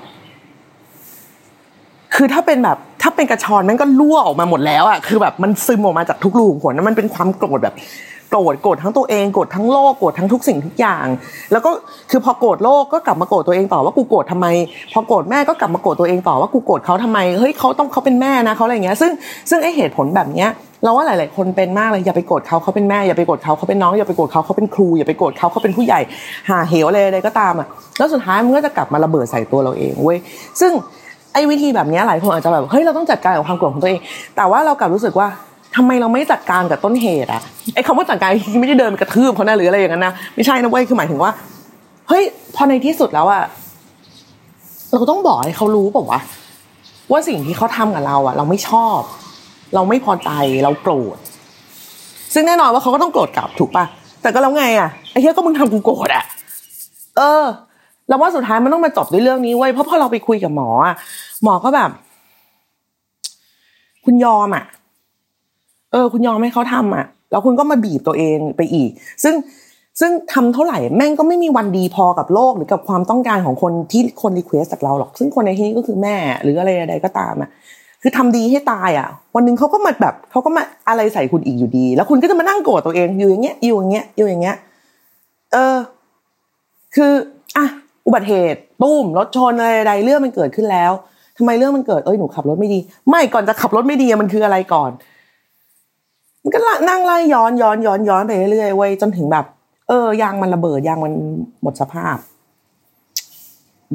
[2.15, 7.75] คือถ้าเป็นแบบถ้าเป็นกระชอนมันก็รั่วออกมาหมดแล้วอะ่ะคือแบบมันซึมออกมาจากทุกรูขุมขนนั่นมันเป็นความโกรธแบบ
[8.31, 11.07] โกรธโกรธทั้งตัวเองโกรธทั้งโลกโกรธทั้งทุกสิ่งทุกอย่าง
[11.53, 11.71] แล้วก็
[12.11, 14.47] คือพอโกรธโลกก็กลับมาโกรธตัวเองต่อว่ากูโกรธทำไม
[14.93, 19.13] พอโกรธแม่ก็กลับมาโกรธตัวเองต่อว่ากูโกรธเขาทำไมเฮ้ยเขาต้องเขาเป็นแม่นะเขาอะไรเงี้ยซึ่ง
[19.51, 20.49] ซึ่งไอเหตุผลแบบเนี้ย
[20.85, 26.01] เราว่าหลาย ๆ คนเป็นมากเลยอย่าไปโกรธเขาเขาเป็นแม่อย่าไปโกรธเขาเขาเป็นน้องอย่าไปโกรธเขาเขาเป็นครูอย่าไปโกรธเขาเขาเป็นผู้ใหญ่
[26.51, 27.67] หาเหวอะไรอะไรก็ตามอะ
[27.99, 30.19] แล้วสุดท้ายมันก็จะกลับมาระเบิดใส่ตัวเราเองเว้ย
[30.61, 30.73] ซึ่ง
[31.33, 34.01] ไอ้วิธีแบบนี้หลายคนอาจจะแบบเฮ้ยเราต้องจัดการกับความโกรธของตัวเอง
[34.37, 35.29] แต่ว่าเรากลับรู้สึกว่า
[35.77, 37.43] ทำไมเราไม่จัดการกับต้นเหตุอะ
[37.75, 41.31] ไอ้คำว่าจัดการไม่ได้เดินกระทืบเขานะหรืออะไรอย่างนั้นนะไม่ใช่นะเว้ยคือหมายถึงว่า
[42.09, 42.23] เฮ้ย
[42.55, 43.43] พอในที่สุดแล้วอะ
[44.93, 46.21] เราต้องบอกให้เขารู้เปล่าวะ
[47.11, 49.01] ว่าสิ่งที่เขาทำกับเราอะเราไม่ชอบ
[49.75, 50.31] เราไม่พอใจ
[50.65, 51.17] เราโกรธ
[52.35, 53.85] ซึ่งแน่นอนว่าเขาก็ต้องโกรธกลับถูกปะ
[54.23, 56.25] แต่ก็แล้วไงอะไอ้เหี้ยก็มึงทำกูโกรธอะ
[57.17, 57.45] เออ
[58.09, 60.95] เราว่าสุดท้ายมันต้องมาจบด้วยเรื่องนี้เว้ยเพราะพอเราไปคุยกับหมออะ
[61.45, 61.91] หมอก็แบบ
[64.05, 64.65] คุณยอมอะ
[65.93, 68.91] เออ คุณยอมให้เขาทำอะ แล้วคุณก็มาบีบตัวเองไปอีก
[69.25, 69.35] ซึ่ง
[70.01, 77.51] ซึ่งทำเท่าไหร่แม่งก็ไม่มีวันดีพอกับโลกหรือกับความต้องการของคนที่คนรีเควสจากเราหรอก ซึ่งคนในที่นี้ก็คือแม่ หรืออะไรใดก็ตามอะ
[78.03, 84.57] คือทำดีให้ตายอะ วันหนึ่งเขาก็มาแบบเขาก็มาอะไรใส่คุณอีกอยู่ดี แล้วคุณก็จะมานั่งโกรธตัวเองอยู่อย่างเงี้ยอยู่อย่างเงี้ยอยู่อย่างเงี้ย
[85.53, 85.77] เออ
[86.95, 87.13] คือ
[87.57, 87.67] อะ
[88.09, 90.93] อุบัติเหตุตุ้มรถชนอะไรใดเรื่องมันเกิดขึ้นแล้ว
[91.39, 92.79] ทำไมเรื่องมันเกิดเอ้ยหนูขับรถไม่ดี
[93.11, 94.91] ไม่ก่อนจะขับรถไม่ดีมันคืออะไรก่อน
[96.43, 99.45] มันก็นั่งไล่ย้อนย้อนย้อนย้อนไปเรื่อยๆเว้ยจนถึงแบบ
[99.89, 101.13] เออยางมันระเบิดยางมัน
[101.63, 102.17] หมดสภาพ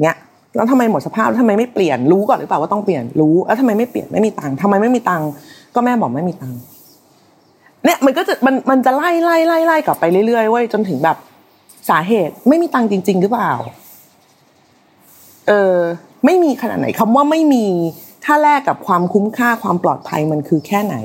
[0.02, 0.16] เนี้ย
[0.54, 5.28] แล้วทำไมหมดสภาพแล้วทำไมไม่เปลี่ยนรู้ก่อนหรือเปล่าว่าต้องเปลี่ยนรู้แล้วทำไมไม่เปลี่ยนไม่มีตังค์ทำไมไม่มีตังค์
[5.74, 6.60] ก็แม่บอกไม่มีตังค์
[7.84, 11.16] เนี่ยมันก็จะมันมันจะไล่ไล่ไล่ไล่กลับไปเรื่อยๆเว้ยจนถึงแบบ
[11.90, 13.52] สาเหตุไม่มีตังค์จริง ๆ หรือเปล่า
[15.48, 15.76] เออ
[16.24, 17.66] ไม่มีขนาดไหนคำว่าไม่มี
[18.24, 20.96] ถ้าแลกกับความคุ้มค่าความปลอดภัยมันคือแค่ไหน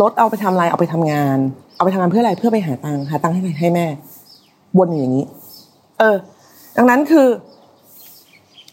[0.00, 1.38] รถเอาไปทำอะไรเอาไปทำงาน
[1.76, 3.86] เอาไปทำงานเพื่ออะไรเพื่อไปหาตังค์หาตังค์ให้ให้แม่
[4.78, 5.26] วนอยู่อย่างนี้
[5.98, 6.16] เออ
[6.76, 7.26] ดังนั้นคือ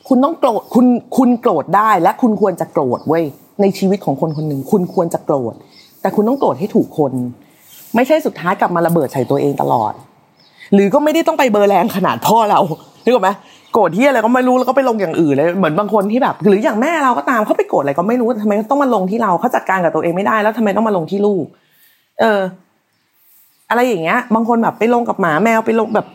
[0.08, 0.86] คุณต้องโกรธคุณ
[1.17, 3.23] คุณโกรธได้ และคุณควรจะโกรธเว้ย
[3.62, 5.54] ในชีวิตของคนคนหนึ่งคุณควรจะโกรธ
[6.02, 7.13] แต่คุณต้องโกรธให้ถูกคน
[7.95, 9.93] ไม่ใช่สุดท้ายกลับมาระเบิดใส่ตัวเองตลอด
[10.73, 12.60] หรือก็ไม่ได้ต้องไปเบอร์แรงขนาดพ่อเรา
[13.04, 13.30] นึกออกไหม
[13.73, 21.45] โกรธที่อะไรก็ไม่รู้แล้วก็ไปลงอย่างอื่นเลยเหมือนบางคนที่แบบ หรืออย่างแม่เราก็ตามเขาไปโกรธอะไรก็ไม่รู้ทำไมต้องมาลงที่เราเขาจัดการกับตัวเองไม่ได้แล้วทำไมต้องมาลงที่ลูก
[22.19, 22.41] เออ
[23.69, 26.08] อะไรอย่างเงี้ย บางคนแบบไปลงกับหมาแมวไปลงแบบ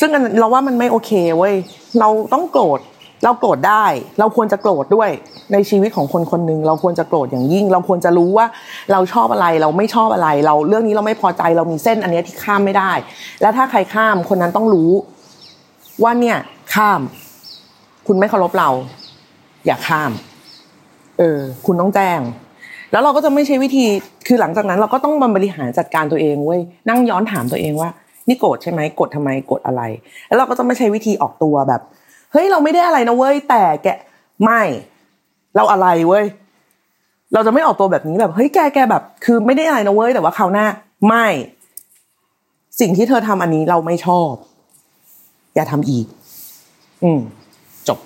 [0.00, 1.54] ซึ่งเราว่ามันไม่โอเคเว้ย
[2.00, 2.80] เราต้องโกรธ
[3.24, 3.84] เราโกรธได้
[4.18, 5.10] เราควรจะโกรธด้วย
[5.52, 8.46] ในชีวิตของคนคนหนึ่งเราควรจะโกรธอย่างยิ่ง เราควรจะรู้ว่า
[8.92, 12.92] เราชอบอะไร เราไม่ชอบอะไร เราเรื่องนี้เราไม่พอใจ เรามีเส้นอันนี้ที่ข้ามไม่ได้
[13.40, 14.90] แล้วถ้าใครข้ามคนนั้นต้องรู้
[16.02, 16.38] ว่าเนี่ย
[16.74, 17.00] ข้าม
[18.06, 18.70] คุณไม่เคารพเรา
[19.66, 20.10] อย่าข้าม
[21.18, 22.20] เออ คุณต้องแจ้ง
[22.92, 23.84] แล้วเราก็จะไม่ใช้วิธี
[24.26, 27.90] คือหลังจากนั้น เราก็ต้องบริหารจัดการตัวเองเว้ยนั่งย้อนถามตัวเองว่า
[28.28, 29.82] นี่โกรธใช่ไหมโกรธทำไมโกรธอะไร
[30.26, 31.80] แล้วเราก็จะไม่ใช้วิธีออกตัวแบบ
[32.32, 33.88] เฮ้ยเราไม่ได้อะไรนะเว้ยแต่แก
[34.44, 34.62] ไม่
[35.56, 36.24] เราอะไรเว้ย
[37.32, 40.66] เราจะไม่ออกตัวแบบนี้แบบเฮ้ยแกแกแบบ คือไม่ได้อะไรนะเว้ยแต่ว่าคราวหน้า
[41.08, 41.26] ไม่
[42.80, 44.32] สิ่งที่เธอทำอันนี้เราไม่ชอบ
[45.54, 46.06] อย่าทำอีก
[47.02, 47.20] อืม
[47.88, 47.98] จบ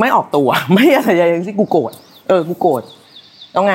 [0.00, 1.92] ไม่ออกตัว ไม่อะไรอย่างที่กูโกรธ
[2.28, 2.82] เออกูโกรธ
[3.56, 3.74] ต้องไง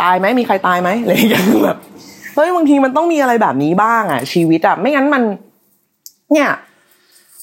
[0.00, 1.78] ตายไหมมีใครตายไหมอะไรอย่างเงี้ยแบบ
[2.34, 5.22] เฮ้ยบางทีมันต้องมีอะไรแบบนี้บ้างอะ ชีวิตอะไม่งั้นมัน
[6.32, 6.48] เนี่ย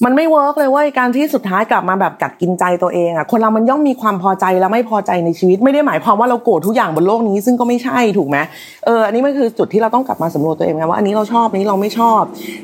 [0.06, 8.38] มันไม่ work เลยว่าการที่สุดท้ายกลับมาแบบกัดกินใจตัวเองอะคนเรามันย่อมมีความพอใจและไม่พอใจในชีวิต ไม่ได้หมายความว่าเราโกรธทุกอย่างบนโลกนี้ซึ่งก็ไม่ใช่ถูกไหม
[8.86, 12.22] เอออันนี้มันคือจุดที่เราต้องกลับมาสำรวจตัวเองนะว่าอันนี้เราชอบอันนี้เราไม่ชอบ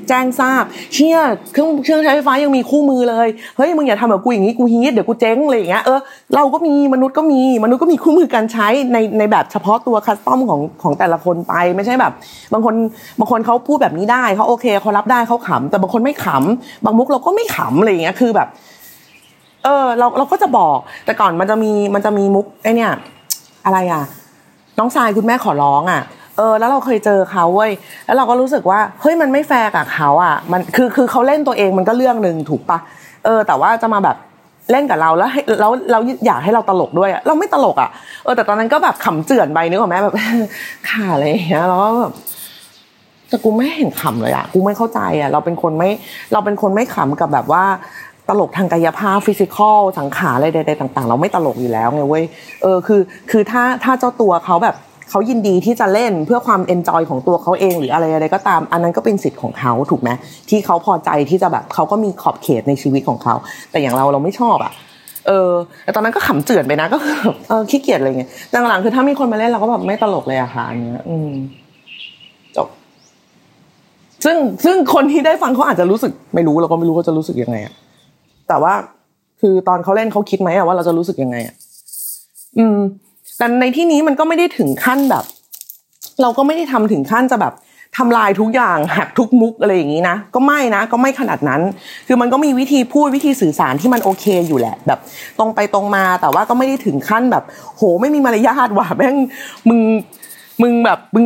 [0.08, 1.18] แจ้งทราบ เชี่ย
[1.54, 6.00] เครื่องเครื่องใช้ไฟฟ้ายังมีคู่มือเลยเฮ้ยมึงอย่าทำแบบกูอย่างนี้กูฮีทเดี๋ยวกูเจ๊งอะไรอย่างเงี้ยเออ
[6.36, 12.14] เราก็มีมนุษย์ก็มีมนุษย์ก็มีคู่มือการใช้ในในแบบเฉพาะตัวคัสตอมของของแต่ละคนไปไม่ใช่แบบ
[12.54, 12.76] บางคน
[13.20, 18.48] บางคนเขาพูดแบบนี้ได้เขาโอเคเขารับได้เขาขำแต่บางคนไม่ขำบางมุกเราก็ไม่ขำอะไรอย่างเงี้ยคือแบบ
[19.64, 22.92] เออ เราเราก็จะบอก แต่ก่อนมันจะมีมันจะมีมุกไอเนี่ย
[23.66, 24.04] อะไรอะ
[24.80, 26.02] น้องทรายคุณแม่ขอร้องอะ
[26.38, 27.72] เออแล้วเราเคยเจอเขาเว้ย
[28.06, 32.80] แล้วเราก็รู้สึกว่าเฮ้ยมันไม่แฟร์กับเขาอะ มันคือคือเขาเล่นตัวเองมันก็เรื่องหนึ่งถูกปะ
[33.26, 34.18] เออ แต่ว่าจะมาแบบ
[34.72, 37.90] เล่นกับเราแล้วให้แล้วเราอยากให้เราตลกด้วยเราไม่ตลกอะ
[38.24, 40.16] เออแต่ตอนนั้นก็แบบขำเจื่อนไปนึกออกไหมแบบ
[40.90, 42.14] ฮ่าอะไรอย่างเงี้ยแล้วก็แบบ
[43.30, 45.90] แต่กูไม่เห็นขำเลยอะกูไม่เข้าใจอะเราเป็นคนไม่
[46.34, 47.64] เราเป็นคนไม่ขำกับแบบว่า
[48.30, 52.26] ตลกทางกายภาพ physical สังขารอะไรใดๆต่าง ๆ เราไม่ตลกอยู่แล้วไงเว้ย
[52.64, 54.76] เออคือคือถ้าถ้าเจ้าตัวเขาแบบ
[55.10, 60.10] เขายินดีที่จะเล่นเพื่อความเอนจอยของตัวเขาเองหรืออะไรอะไรก็ตาม อันนั้นก็เป็นสิทธิ์ของเขาถูกไหม
[60.50, 63.36] ที่เขาพอใจที่จะแบบเขาก็มีขอบเขตในชีวิตของเขา
[63.72, 64.72] แต่อย่างเราเราไม่ชอบอะ
[65.28, 65.52] เออ
[65.84, 66.98] แต่ตอนนั้นก็ขำเจือนไปนะก็
[67.50, 71.32] เออขี้เกียจอะไรเงี้ยแต่หลังคือถ้ามีคนมาเล่นเราก็แบบไม่ตลกเลยอะค่ะอันเนี้ยอืม
[74.26, 77.74] ซึ่งซึ่งคนที่ได้ฟังเขาอาจจะรู้สึกไม่รู้เราก็ไม่รู้เขาจะรู้สึกยังไงอะ
[78.48, 78.74] แต่ว่า
[79.42, 81.56] คือตอนเขาเล่นเขาคิดไหมอะว่าเราจะรู้สึกยังไงอะ
[82.58, 82.78] อืม
[83.38, 85.24] แต่ในที่นี้มันก็ไม่ได้ถึงขั้นแบบ
[86.22, 87.54] เราก็ไม่ได้ทำถึงขั้นจะแบบ
[87.98, 91.62] ทำลายทุกอย่างหักทุกมุกอะไรอย่างนี้นะก็ไม่นะ ก็ไม่ขนาดนั้น
[92.08, 95.00] คือมันก็มีวิธีพูดวิธีสื่อสารที่มันโอเคอยู่แหละ แบบ
[95.40, 97.44] ตรงไปตรงมาแต่ว่าก็ไม่ได้ถึงขั้นแบบ
[97.78, 99.16] โหไม่มีมารยาทว่ะแม่ง
[99.70, 99.80] มึง
[100.62, 101.26] มึงแบบมึง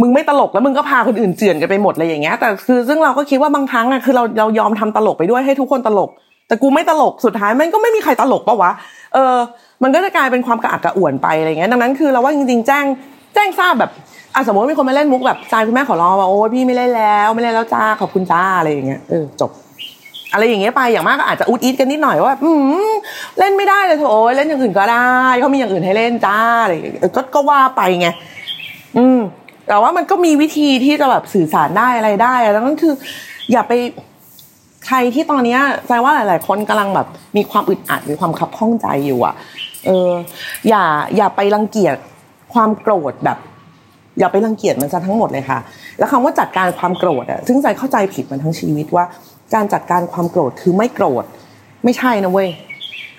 [0.00, 6.10] มึงไม่ตลกแล้วมึงก็พาคนอื่นเจือนกันไปหมดเลยอย่างเงี้ยแต่คือซึ่งเราก็คิดว่าบางครั้งอะคือเราเรายอมทำตลกไปด้วยให้ทุกคนตลก
[6.48, 8.70] แต่กูไม่ตลกสุดท้ายมันก็ไม่มีใครตลกปะวะ
[9.14, 9.36] เออ
[9.82, 12.84] มันก็จะกลายเป็นความกระอักกระอ่วนไปอะไรเงี้ยดังนั้นคือเราว่าจริงๆแจ้ง
[13.34, 13.90] แจ้งทราบแบบ
[14.34, 19.50] อะสมมติมีคนมาเล่นมุกแบบใจคุณแม่ขอร้องว่าโอ้พี่ไม่เล่นแล้วไม่เล่นแล้วจ้าขอบคุณจ้าอะไรอย่างเงี้ยเออจบ
[20.32, 22.50] อะไรอย่างเงี้ยไปอย่างมากก็อาจจะอุดอิดกันนิดหน่อยว่าอื
[22.90, 22.92] ม
[23.38, 24.06] เล่นไม่ได้เลยโถ
[24.36, 25.06] เล่นอย่างอื่นก็ได้
[25.40, 26.72] เขามีอย่างอื่นให้เล่นจ้าอะไร
[27.16, 28.08] ก็ก็ว่าไปไง
[28.96, 29.18] อืม
[29.68, 32.94] แต่ว่ามันก็มีวิธีที่จะแบบสื่อสารได้อะไรได้แล้วนั่นคือ
[33.52, 33.72] อย่าไป
[34.86, 39.34] ใครที่ตอนเนี้ยแปลว่าหลาย ๆ คนกำลังแบบมีความอึดอัดมีความคับข้องใจอยู่อะ
[39.86, 40.10] เออ
[40.68, 40.84] อย่า
[41.16, 41.96] อย่าไปรังเกียจ
[42.54, 43.38] ความโกรธแบบ
[44.18, 45.58] อย่าไปรังเกียจมันซะทั้งหมดเลยค่ะ
[45.98, 49.04] แล้วคำว่าจัดการความโกรธอะซึ่งใจเข้าใจผิดมันทั้งชีวิตว่า
[49.54, 51.24] การจัดการความโกรธคือไม่โกรธ
[51.84, 52.48] ไม่ใช่นะเว้ย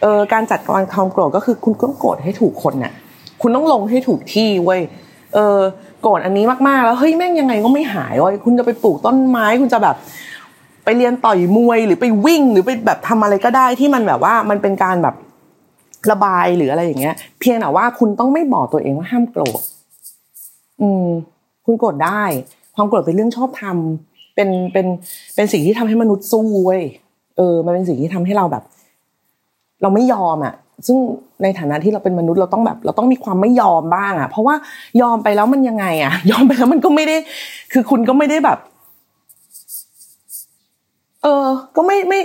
[0.01, 2.93] เออการจัดการความโกรธก็คือคุณต้องโกรธให้ถูกคนน่ะ
[3.41, 4.81] คุณต้องลงให้ถูกที่เว้ย
[5.33, 5.57] เออ
[6.01, 9.95] โกรธอันนี้มากๆ แล้วเฮ้ยแม่งยังไงก็ไม่หายเว้ยคุณจะไปปลูกต้นไม้คุณจะแบบ
[10.83, 15.15] ไปเรียนต่อยมวยหรือไปวิ่งหรือไปแบบทำอะไรก็ได้ที่มันแบบว่ามันเป็นการแบบ
[16.11, 19.61] ระบายหรืออะไรอย่างเงี้ย เพียงแต่ว่าคุณต้องไม่บอกตัวเองว่าห้ามโกรธ
[20.81, 21.05] อืม
[21.65, 22.23] คุณโกรธได้
[22.75, 24.85] ความโกรธเป็นเรื่องชอบทำเป็นเป็น
[25.35, 26.81] เป็นสิ่งที่ทำให้มนุษย์สู้เว้ย
[27.37, 28.63] เออ มันเป็นสิ่งที่ทำให้เราแบบ
[29.81, 30.53] เราไม่ยอมอะ
[30.85, 30.97] ซึ่ง
[31.43, 34.55] ในฐานะที่เราเป็นมนุษย์เราต้องแบบ เราต้องมีความไม่ยอมบ้างอะ เพราะว่า
[35.01, 37.15] ยอมไปแล้วมันยังไงอะ ยอมไปแล้วมันก็ไม่ได้
[37.73, 38.59] คือคุณก็ไม่ได้แบบ
[41.23, 42.19] เออ ก็ไม่ไม่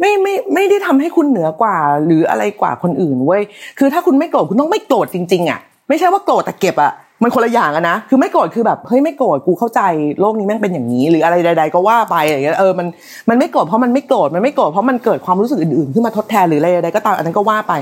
[0.00, 3.42] ไม่ไม่ไม่ได้ทำให้คุณเหนือกว่า หรืออะไรกว่าคนอื่นเว้ย
[3.78, 9.80] คือถ้าคุณไม่โกรธคุณต้องไม่โกรธจริง ๆอะ ไม่ใช่ว่าโกรธแต่เก็บอะ มันคนละอย่างอะนะคือไม่โกรธคือแบบเฮ้ยไม่โกรธกูเข้าใจ
[10.20, 12.86] โลกนี้แม่งเป็นอย่างนี้ หรืออะไรใด ๆ ก็ว่าไปอะไรเงี้ยเออมัน
[13.28, 17.72] มันไม่โกรธเพราะมันไม่โกรธมันไม่โกรธเพราะมันเกิดความรู้สึกอื่นๆขึ้นมาทดแทนหรืออะไรใดๆก็ตามอันนั้นก็ว่าไป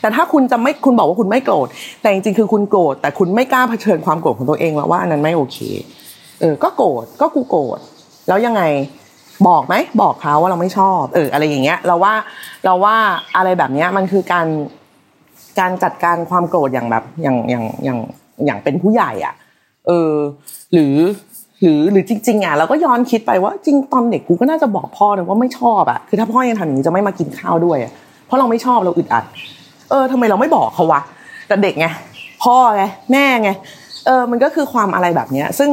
[0.00, 1.68] แต่ถ้าคุณจะไม่คุณบอกว่าคุณไม่โกรธ
[2.02, 5.58] แต่จริงๆคือคุณโกรธแต่คุณไม่กล้าเผชิญความโกรธของตัวเองแล้วว่าอันนั้นไม่โอเค
[6.40, 7.78] เออก็โกรธก็กูโกรธ
[8.28, 8.62] แล้วยังไง
[9.48, 12.14] บอกไหมบอกเขาว่าเราไม่ชอบเอออะไรอย่างเงี้ยเราว่า
[12.64, 12.96] เราว่า
[13.36, 14.46] อะไรแบบเนี้ยมันคือการ
[15.60, 17.98] การจัดการความโกรธอย่างแบบอย่างอย่างอย่าง
[18.46, 19.34] อย่างเป็นผู้ใหญ่อะ
[19.86, 20.14] เออ
[20.72, 20.96] หรือ
[21.62, 27.78] หรือหรือจริง ๆอะเราก็ย้อนคิดไปว่าจริงตอนเด็กกูก็น่าจะบอกพ่อนะว่าไม่ชอบอะคือถ้าพ่อยังทำอย่างนี้จะไม่มากินข้าวด้วย
[28.26, 29.24] เพราะเราไม่ชอบเราอึดอัด
[29.90, 31.00] เออทำไมเราไม่บอกเขาวะ
[31.48, 31.86] แต่เด็กไง
[32.44, 33.50] พ่อไงแม่ไง
[34.06, 35.70] เออมันก็คือความอะไรแบบเนี้ย ซึ่ง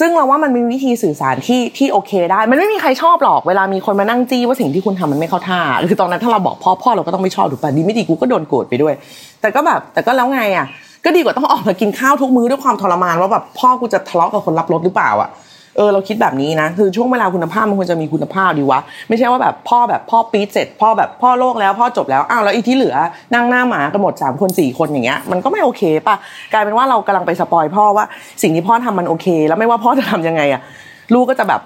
[0.00, 8.94] ซึ่งเราว่ามันมีวิธีสื่อสารที่ที่โอเคได้ มันไม่มีใครชอบหรอกเวลามีคนมานั่งจี้ว่าสิ่งที่คุณทำมันไม่เข้าท่าคือตอนนั้นถ้าเราบอกพ่อพ่อเราก็ต้องไม่ชอบถูกป่ะดีไม่ดีกูก็โดนโกรธไปด้วย
[9.40, 10.66] แต่ก็แบบแต่ก็แล้วไงอะ
[11.06, 15.30] ก็ดีกว่าต้องออกมากินข้าวทุกมื้อด้วยความทรมานว่าแบบพ่อกูจะทะเลาะกับคนรับรถหรือเปล่าอะ
[15.76, 22.96] เออเราคิดแบบนี้นะคือช่วงเวลาคุณภาพมันควรจะมีคุณภาพดีวะไม่ใช่ว่าแบบพ่อแบบพ่อปี๊ดเสร็จพ่อแบบพ่อโลกแล้วพ่อจบแล้วอ้าวแล้วอีที่เหลือ
[23.34, 26.16] นั่งหน้าหมากันหมดสามคนสี่คนอย่างเงี้ยมันก็ไม่โอเคป่ะ
[26.52, 28.04] กลายเป็นว่าเรากำลังไปสปอยพ่อว่า
[28.42, 30.60] สิ่งที่พ่อทำมันโอเค แล้วไม่ว่าพ่อจะทำยังไงอะ
[31.14, 31.60] ลูกก็จะแบบ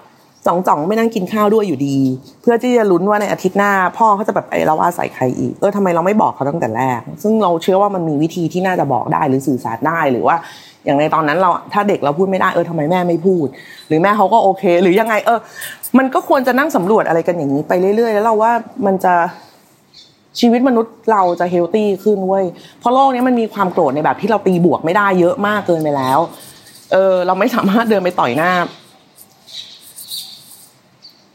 [0.47, 1.99] จ่องไม่นั่งกินข้าวด้วยอยู่ดี
[2.43, 10.37] เพื่อที่จะลุ้นว่าในอาทิตย์หน้า พ่อเขาจะแบบไอ้เราว่าใส่ใครอีกเออทำไมเราไม่บอกเขาตั้งแต่แรก ซึ่งเราเชื่อว่ามันมีวิธีที่น่าจะบอกได้หรือสื่อสารได้หรือว่า
[10.85, 13.47] อย่างในตอนนั้นเราถ้าเด็กเราพูดไม่ได้เออทำไมแม่ไม่พูด
[13.89, 15.39] หรือแม่เขาก็โอเค หรือยังไง เออ
[15.99, 18.53] มันก็ควรจะนั่งสำรวจอะไรกันอย่างนี้ไปเรื่อยๆ แล้วเราว่า
[18.87, 19.15] มันจะ
[20.41, 22.45] ชีวิตมนุษย์เราจะเฮลตี้ขึ้นเว้ย
[22.81, 26.19] เพราะโลกนี้มันมีความโกรธในแบบที่เราตีบวกไม่ได้เยอะมากเกินไปแล้ว
[26.93, 28.53] เออ เราไม่สามารถเดินไปต่อยหน้า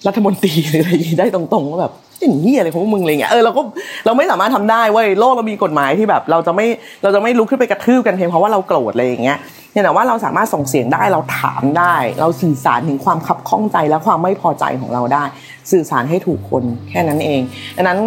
[0.08, 3.62] รัฐมนตรีหรืออะไรได้ตรงๆว่าแบบอย่างนี้อะไรของมึงอะไรเงี้ยเออเราก็
[4.06, 6.66] เราไม่สามารถทำได้เว้ยโลกเรามีกฎหมายที่แบบ เราจะไม่
[7.04, 9.38] เราจะไม่ลุกขึ้นไปกระทืบกันเพียงเพราะว่าเราโกรธอะไรอย่างเงี้ย
[9.72, 15.24] เนี่ยแต่ว่าเราสามารถส่งเสียงได้เราถามได้ เราสื่อสารถึงความขับข้องใจและความไม่พอใจของเราได้
[15.72, 17.42] สื่อสารให้ถูกคนแค่นั้นเอง
[17.76, 18.00] ดังนั้น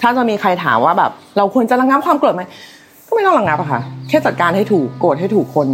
[0.00, 2.42] ถ้าจะมีใครถามว่าแบบ เราควรจะระงับความโกรธไหม
[3.06, 5.68] ก็ไม่ต้องระงับอะค่ะแค่จัดการให้ถูกโกรธให้ถูกคน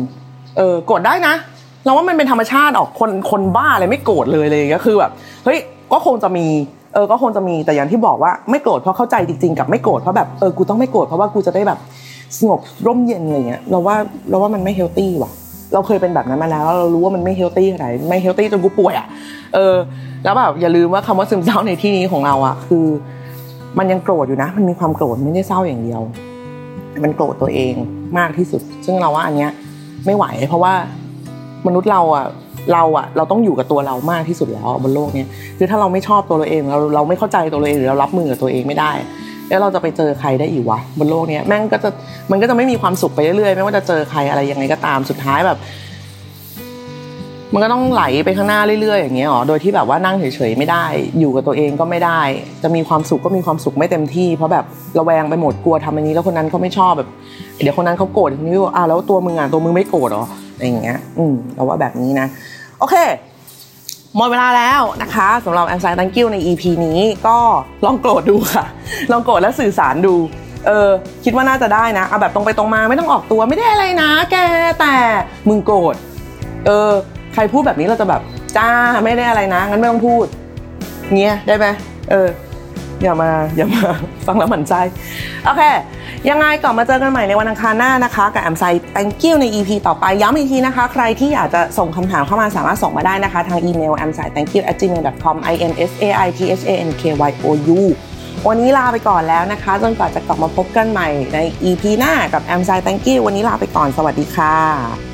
[0.57, 1.35] เออโกรธได้นะ
[1.85, 5.13] เราว่ามันเป็นธรรมชาติออกคนคนบ้าอะไรไม่โกรธเลยเลยก็คือแบบ
[5.45, 5.59] เฮ้ย
[5.93, 6.47] ก็คงจะมี
[6.95, 11.79] เออก็คงจะมีแต่อย่างที่บอกว่าไม่โกรธเพราะเข้าใจจริงๆกับไม่โกรธเพราะแบบเออกูต้องไม่โกรธเพราะว่ากูจะได้แบบ
[12.39, 13.97] สงบร่มเย็นอะไรเงี้ยเราว่า
[14.29, 15.33] เราว่ามันไม่ healthy ว่ะ
[15.73, 19.07] เราเคยเป็นแบบนั้นมาแล้วเรารู้ว่ามันไม่ healthy ขนาดไม่ healthy จนกูป่วยอะ
[19.55, 19.75] เออ
[20.25, 22.87] แล้วแบบอย่าลืมว่าคำว่าซึมเศร้าในที่นี้ของเราอะคือ
[23.79, 26.01] มันยังโกรธอยู่นะ มันมีความโกรธไม่ได้เศร้าอย่างเดียว
[27.05, 27.75] มันโกรธตัวเอง
[28.19, 29.51] มากที่สุด ซึ่งเราว่าอันเนี้ย
[30.07, 30.75] ไม่ไหว เพราะว่า
[31.67, 32.27] มนุษย์เราอะ
[32.73, 38.93] เราอะเราต้องอยู่กับตัวเรามากที่สุดแล้วบนโลกเนี้ยคือถ้าเราไม่ชอบตัวเราเองเราเราไม่เข้าใจตัวเราเองหรือเรารับมือกับตัวเองไม่ได้
[39.49, 41.91] แล้วเราจะไปเจอใครได้อีกวะบนโลกนี้แม่งก็จะ
[42.31, 45.59] มันก็จะไม่มีความสุขไปเรื่อยๆไม่ว่าจะเจอใครอะไรยังไงก็ตามสุดท้ายแบบ
[47.55, 50.85] มันก็ต้องไหลไปข้างหน้าเรื่อยๆอย่างเงี้ยหรอโดยที่แบบว่านั่งเฉยๆไม่ได้
[51.19, 52.21] อยู่กับตัวเองก็ไม่ได้
[52.63, 54.65] จะมีความสุขก็มีความสุขไม่เต็มที่ เพราะแบบ
[54.99, 57.09] ระแวงไปหมดกลัวทำอันนี้แล้วคนนั้นเขาไม่ชอบแบบ
[57.63, 60.25] เดี๋ยวคนนั้นเขาโกรธนี้ว่าอ่าแล้วตัวมึงอะตัวมึงไม่โกรธหรอ
[60.61, 62.27] อะไรอย่างเงี้ย อืมเราว่าแบบนี้นะ
[62.79, 62.97] โอเค
[64.17, 67.39] หมดเวลาแล้วนะคะสำหรับแอมไซตังกิ้วใน EP นี้ก็
[67.85, 68.65] ลองโกรธดูค่ะ
[69.13, 70.15] ลองโกรธและสื่อสารดู
[70.67, 70.89] เออ
[71.25, 74.37] คิดว่าน่าจะได้นะเอาแบบตรงไปตรงมาไม่ต้องออกตัวไม่ได้อะไรนะ แก
[74.81, 74.95] แต่
[75.49, 75.95] มึงโกรธ
[76.67, 76.91] เออ
[77.35, 78.23] ใครพูดแบบนี้เราจะแบบ
[78.57, 78.71] จ้า
[79.05, 80.25] ไม่ได้อะไรนะงั้นไม่ต้องพูด
[81.17, 81.67] เงี้ยได้ไหม
[82.11, 82.29] เออ
[83.03, 83.83] อย่ามาอย่ามา
[84.27, 84.75] ฟังแล้วหมั่นใจ
[85.45, 85.63] โอเค
[86.29, 94.63] ยังไงก่อนมาเจอกันใหม่ในวันอังคารหน้านะคะกับแอมไซ thank you ใน EP ต่อไปย้ำอีกทีนะคะ ใครที่อยากจะส่งคำถามเข้ามาสามารถส่งมาได้นะคะ ทางอีเมล a m s a i thank you
[94.71, 97.47] at gmail com i n s a i t h a n k y o
[97.79, 97.81] u
[98.49, 105.10] วันนี้ลาไปก่อนแล้วนะคะ จนกว่าจะกลับมาพบกันใหม่ใน EP หน้ากับแอมไซ thank you วันนี้ลาไปก่อนสวัสดีค่ะ